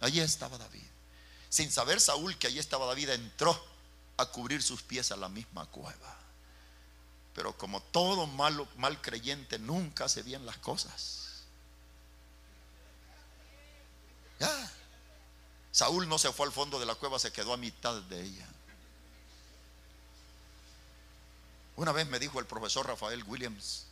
[0.00, 0.86] Allí estaba David.
[1.48, 3.58] Sin saber Saúl que allí estaba David, entró
[4.16, 6.16] a cubrir sus pies a la misma cueva.
[7.34, 11.44] Pero como todo malo, mal creyente, nunca hace bien las cosas.
[14.38, 14.72] Ya.
[15.70, 18.49] Saúl no se fue al fondo de la cueva, se quedó a mitad de ella.
[21.80, 23.86] Una vez me dijo el profesor Rafael Williams,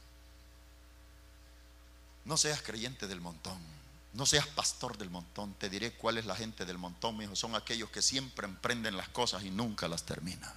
[2.27, 3.59] no seas creyente del montón,
[4.13, 7.35] no seas pastor del montón, te diré cuál es la gente del montón, me dijo,
[7.35, 10.53] son aquellos que siempre emprenden las cosas y nunca las terminan.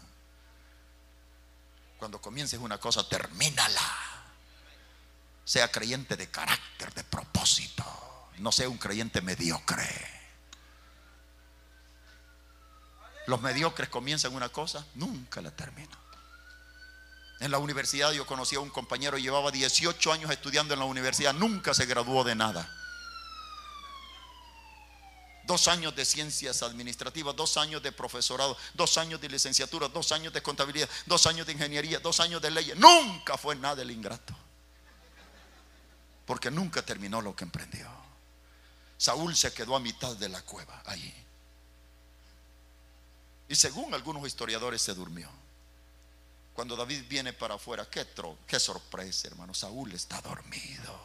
[1.99, 3.79] Cuando comiences una cosa, termínala.
[5.45, 7.85] Sea creyente de carácter, de propósito,
[8.39, 9.87] no sea un creyente mediocre.
[13.25, 16.10] Los mediocres comienzan una cosa, nunca la terminan.
[17.41, 21.33] En la universidad yo conocí a un compañero, llevaba 18 años estudiando en la universidad,
[21.33, 22.71] nunca se graduó de nada.
[25.45, 30.31] Dos años de ciencias administrativas, dos años de profesorado, dos años de licenciatura, dos años
[30.31, 32.77] de contabilidad, dos años de ingeniería, dos años de leyes.
[32.77, 34.35] Nunca fue nada el ingrato.
[36.27, 37.89] Porque nunca terminó lo que emprendió.
[38.99, 41.25] Saúl se quedó a mitad de la cueva, ahí.
[43.49, 45.27] Y según algunos historiadores se durmió.
[46.61, 48.05] Cuando David viene para afuera, qué,
[48.45, 49.51] qué sorpresa, hermano.
[49.51, 50.95] Saúl está dormido.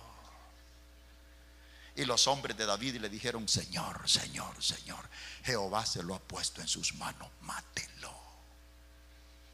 [1.95, 5.09] Y los hombres de David le dijeron, Señor, Señor, Señor,
[5.45, 8.15] Jehová se lo ha puesto en sus manos, mátelo.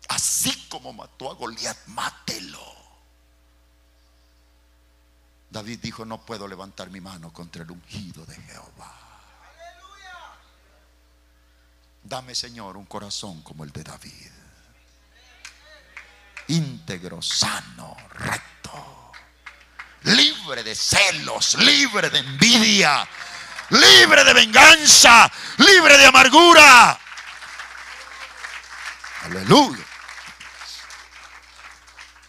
[0.09, 2.75] Así como mató a Goliat, mátelo.
[5.51, 9.21] David dijo, no puedo levantar mi mano contra el ungido de Jehová.
[12.03, 14.42] Dame, Señor, un corazón como el de David
[16.53, 19.13] íntegro, sano, recto,
[20.03, 23.09] libre de celos, libre de envidia,
[23.71, 26.99] libre de venganza, libre de amargura.
[29.23, 29.85] Aleluya.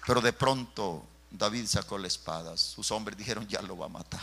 [0.05, 2.55] Pero de pronto David sacó la espada.
[2.57, 4.21] Sus hombres dijeron, ya lo va a matar.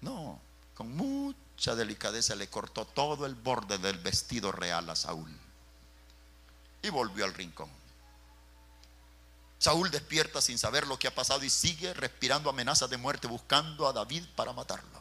[0.00, 0.40] No,
[0.74, 5.30] con mucha delicadeza le cortó todo el borde del vestido real a Saúl.
[6.82, 7.79] Y volvió al rincón.
[9.60, 13.86] Saúl despierta sin saber lo que ha pasado y sigue respirando amenazas de muerte buscando
[13.86, 14.98] a David para matarlo.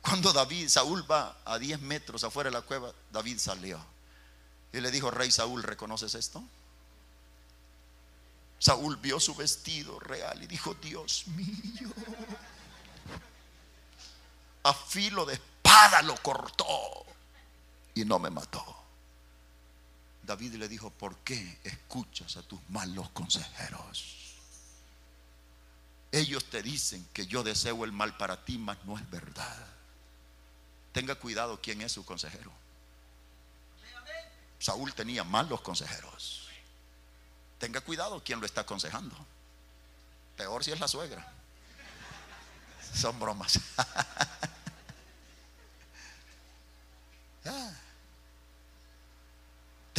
[0.00, 3.78] Cuando David, Saúl va a 10 metros afuera de la cueva, David salió
[4.72, 6.42] y le dijo, rey Saúl, ¿reconoces esto?
[8.58, 11.90] Saúl vio su vestido real y dijo, Dios mío,
[14.64, 17.06] a filo de espada lo cortó
[17.94, 18.79] y no me mató.
[20.30, 24.36] David le dijo, ¿por qué escuchas a tus malos consejeros?
[26.12, 29.66] Ellos te dicen que yo deseo el mal para ti, mas no es verdad.
[30.92, 32.52] Tenga cuidado quién es su consejero.
[34.60, 36.48] Saúl tenía malos consejeros.
[37.58, 39.16] Tenga cuidado quién lo está aconsejando.
[40.36, 41.28] Peor si es la suegra.
[42.94, 43.58] Son bromas.
[47.46, 47.72] ah.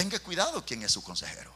[0.02, 1.54] Tenga cuidado quién es su consejero.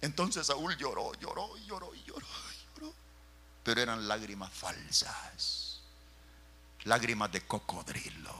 [0.00, 2.26] Entonces Saúl lloró, lloró, lloró, lloró,
[2.74, 2.92] lloró.
[3.62, 5.78] Pero eran lágrimas falsas.
[6.82, 8.34] Lágrimas de cocodrilo.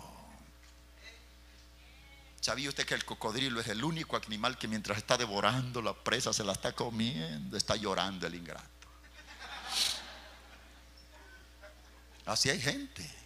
[2.40, 6.32] ¿Sabía usted que el cocodrilo es el único animal que mientras está devorando la presa
[6.32, 7.56] se la está comiendo?
[7.56, 8.88] Está llorando el ingrato.
[12.26, 13.23] Así hay gente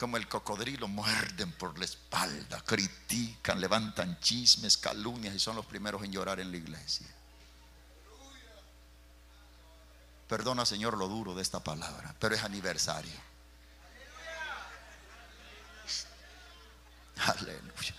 [0.00, 6.02] como el cocodrilo, muerden por la espalda, critican, levantan chismes, calumnias y son los primeros
[6.02, 7.06] en llorar en la iglesia.
[10.26, 13.12] Perdona, Señor, lo duro de esta palabra, pero es aniversario.
[17.18, 17.94] Aleluya.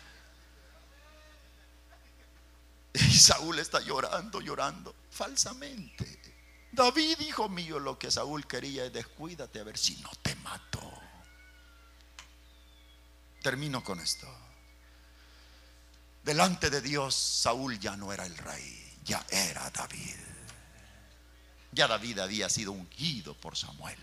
[2.93, 6.19] Y Saúl está llorando, llorando, falsamente.
[6.71, 10.30] David, hijo mío, lo que Saúl quería es descuídate a ver si no te
[13.41, 14.27] Termino con esto.
[16.23, 20.15] Delante de Dios, Saúl ya no era el rey, ya era David.
[21.71, 23.97] Ya David había sido ungido por Samuel.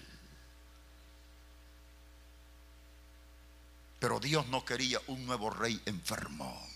[4.00, 6.66] Pero Dios no quería un nuevo rey enfermo.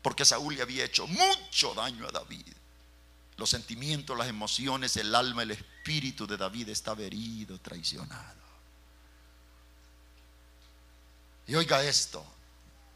[0.00, 2.46] Porque Saúl le había hecho mucho daño a David.
[3.36, 8.47] Los sentimientos, las emociones, el alma, el espíritu de David estaba herido, traicionado.
[11.48, 12.24] Y oiga esto,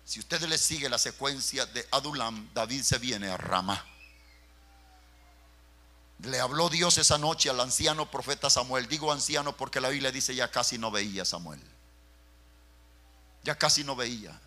[0.04, 3.82] si usted le sigue la secuencia de Adulam, David se viene a Ramá.
[6.18, 8.86] Le habló Dios esa noche al anciano profeta Samuel.
[8.88, 11.62] Digo anciano porque la Biblia dice ya casi no veía Samuel.
[13.42, 14.38] Ya casi no veía.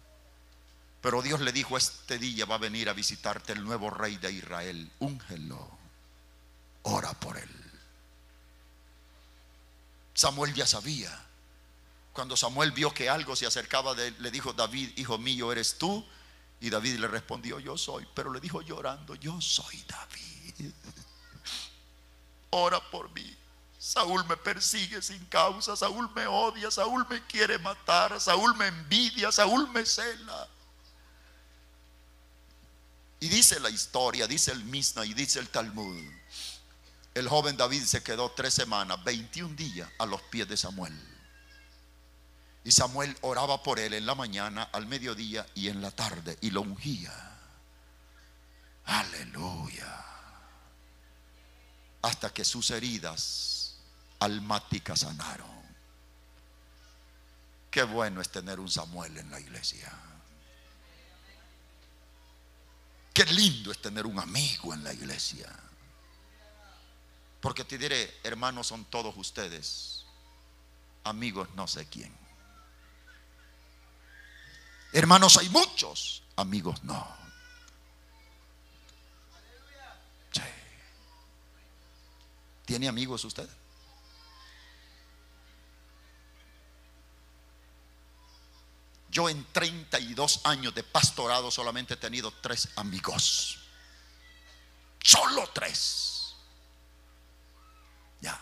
[1.02, 4.32] Pero Dios le dijo, este día va a venir a visitarte el nuevo rey de
[4.32, 4.92] Israel.
[5.00, 5.68] Úngelo.
[6.84, 7.72] Ora por él.
[10.14, 11.25] Samuel ya sabía
[12.16, 15.78] Cuando Samuel vio que algo se acercaba de él, le dijo, David, hijo mío, ¿eres
[15.78, 16.04] tú?
[16.62, 18.08] Y David le respondió, yo soy.
[18.16, 20.72] Pero le dijo llorando, yo soy David.
[22.52, 23.36] Ora por mí.
[23.78, 29.30] Saúl me persigue sin causa, Saúl me odia, Saúl me quiere matar, Saúl me envidia,
[29.30, 30.48] Saúl me cela.
[33.20, 36.02] Y dice la historia, dice el Misna y dice el Talmud.
[37.14, 41.15] El joven David se quedó tres semanas, 21 días a los pies de Samuel.
[42.66, 46.50] Y Samuel oraba por él en la mañana, al mediodía y en la tarde y
[46.50, 47.14] lo ungía.
[48.86, 50.04] Aleluya.
[52.02, 53.76] Hasta que sus heridas
[54.18, 55.48] almáticas sanaron.
[57.70, 59.92] Qué bueno es tener un Samuel en la iglesia.
[63.14, 65.48] Qué lindo es tener un amigo en la iglesia.
[67.42, 70.04] Porque te diré, hermanos son todos ustedes,
[71.04, 72.25] amigos no sé quién.
[74.96, 77.06] Hermanos hay muchos, amigos no.
[80.32, 80.42] Sí.
[82.64, 83.50] ¿Tiene amigos usted?
[89.10, 93.60] Yo en 32 años de pastorado solamente he tenido tres amigos.
[95.04, 96.36] Solo tres.
[98.22, 98.40] Ya.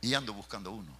[0.00, 0.98] Y ando buscando uno.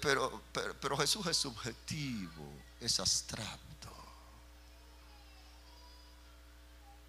[0.00, 2.52] Pero, pero, pero, Jesús es subjetivo,
[2.82, 3.88] es abstracto.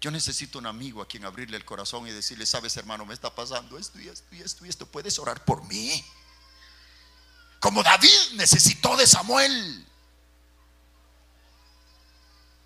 [0.00, 3.34] Yo necesito un amigo a quien abrirle el corazón y decirle, sabes hermano, me está
[3.34, 4.86] pasando esto y esto y esto y esto.
[4.86, 6.02] ¿Puedes orar por mí?
[7.58, 9.86] Como David necesitó de Samuel.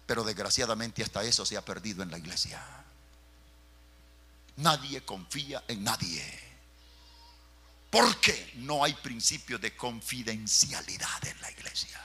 [0.07, 2.65] Pero desgraciadamente hasta eso se ha perdido en la iglesia.
[4.59, 6.44] Nadie confía en nadie.
[7.95, 12.01] Porque no hay principio de confidencialidad en la iglesia.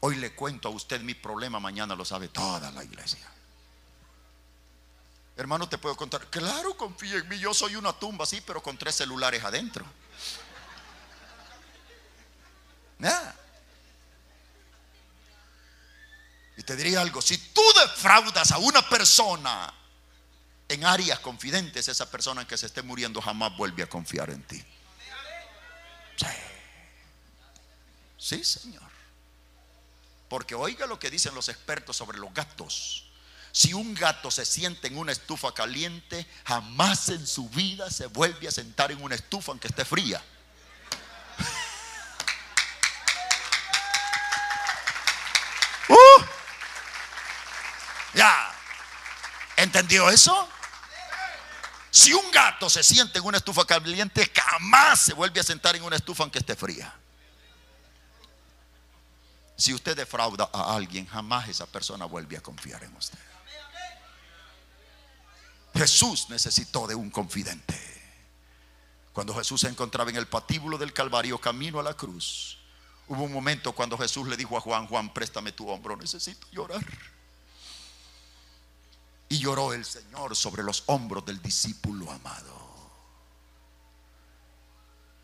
[0.00, 3.26] Hoy le cuento a usted mi problema, mañana lo sabe toda la iglesia.
[5.34, 6.26] Hermano, te puedo contar.
[6.28, 7.38] Claro, confía en mí.
[7.38, 9.86] Yo soy una tumba, sí, pero con tres celulares adentro.
[16.58, 19.72] Y te diría algo, si tú defraudas a una persona
[20.68, 24.64] en áreas confidentes, esa persona que se esté muriendo jamás vuelve a confiar en ti.
[26.16, 26.26] Sí.
[28.18, 28.90] Sí, Señor.
[30.28, 33.10] Porque oiga lo que dicen los expertos sobre los gatos.
[33.52, 38.48] Si un gato se siente en una estufa caliente, jamás en su vida se vuelve
[38.48, 40.24] a sentar en una estufa aunque esté fría.
[45.88, 46.24] Uh,
[48.14, 48.41] ya.
[49.62, 50.48] ¿Entendió eso?
[51.88, 55.84] Si un gato se siente en una estufa caliente, jamás se vuelve a sentar en
[55.84, 56.92] una estufa aunque esté fría.
[59.56, 63.18] Si usted defrauda a alguien, jamás esa persona vuelve a confiar en usted.
[65.74, 67.78] Jesús necesitó de un confidente.
[69.12, 72.58] Cuando Jesús se encontraba en el patíbulo del Calvario camino a la cruz,
[73.06, 76.84] hubo un momento cuando Jesús le dijo a Juan, Juan, préstame tu hombro, necesito llorar.
[79.32, 82.52] Y lloró el Señor sobre los hombros del discípulo amado.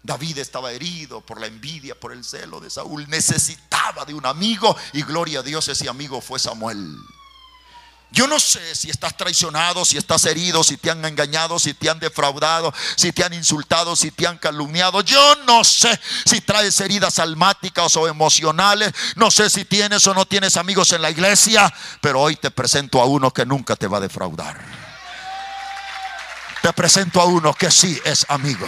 [0.03, 3.07] David estaba herido por la envidia, por el celo de Saúl.
[3.11, 6.97] Necesitaba de un amigo y gloria a Dios ese amigo fue Samuel.
[8.11, 11.91] Yo no sé si estás traicionado, si estás herido, si te han engañado, si te
[11.91, 15.03] han defraudado, si te han insultado, si te han calumniado.
[15.03, 18.95] Yo no sé si traes heridas almáticas o emocionales.
[19.17, 21.73] No sé si tienes o no tienes amigos en la iglesia.
[22.01, 24.59] Pero hoy te presento a uno que nunca te va a defraudar.
[26.63, 28.67] Te presento a uno que sí es amigo.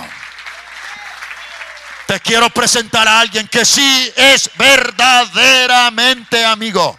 [2.06, 6.98] Te quiero presentar a alguien que sí es verdaderamente amigo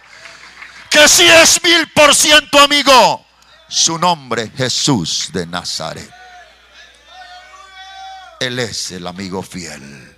[0.92, 3.24] que si es mil por ciento amigo.
[3.68, 6.10] Su nombre Jesús de Nazaret.
[8.38, 10.16] Él es el amigo fiel.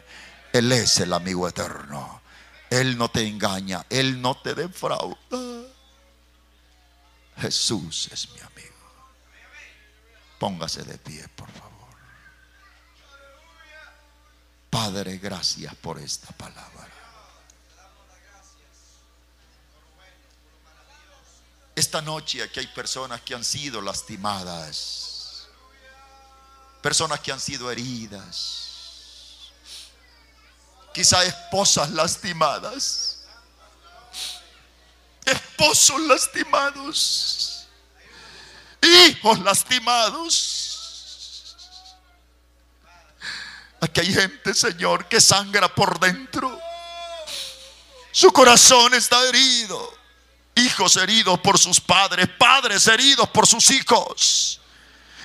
[0.53, 2.23] Él es el amigo eterno.
[2.71, 3.87] Él no te engaña.
[3.89, 5.17] Él no te defrauda.
[7.39, 8.75] Jesús es mi amigo.
[10.41, 11.75] Póngase de pie, por favor.
[14.71, 16.74] Padre, gracias por esta palabra.
[21.75, 25.49] Esta noche aquí hay personas que han sido lastimadas,
[26.81, 29.51] personas que han sido heridas,
[30.93, 33.25] quizá esposas lastimadas,
[35.25, 37.67] esposos lastimados,
[38.81, 40.61] hijos lastimados.
[43.81, 46.59] Aquí hay gente, Señor, que sangra por dentro.
[48.13, 49.94] Su corazón está herido.
[50.57, 54.61] Hijos heridos por sus padres, padres heridos por sus hijos,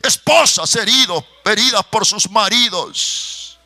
[0.01, 3.59] esposas heridos, heridas por sus maridos,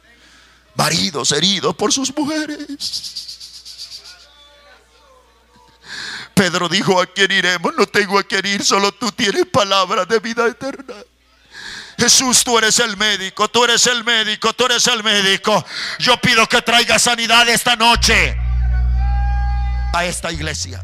[0.76, 3.22] maridos heridos por sus mujeres.
[6.34, 7.74] Pedro dijo, ¿a quién iremos?
[7.78, 10.96] No tengo a quién ir, solo tú tienes palabras de vida eterna.
[11.98, 15.64] Jesús, tú eres el médico, tú eres el médico, tú eres el médico.
[16.00, 18.36] Yo pido que traiga sanidad esta noche
[19.94, 20.84] a esta iglesia.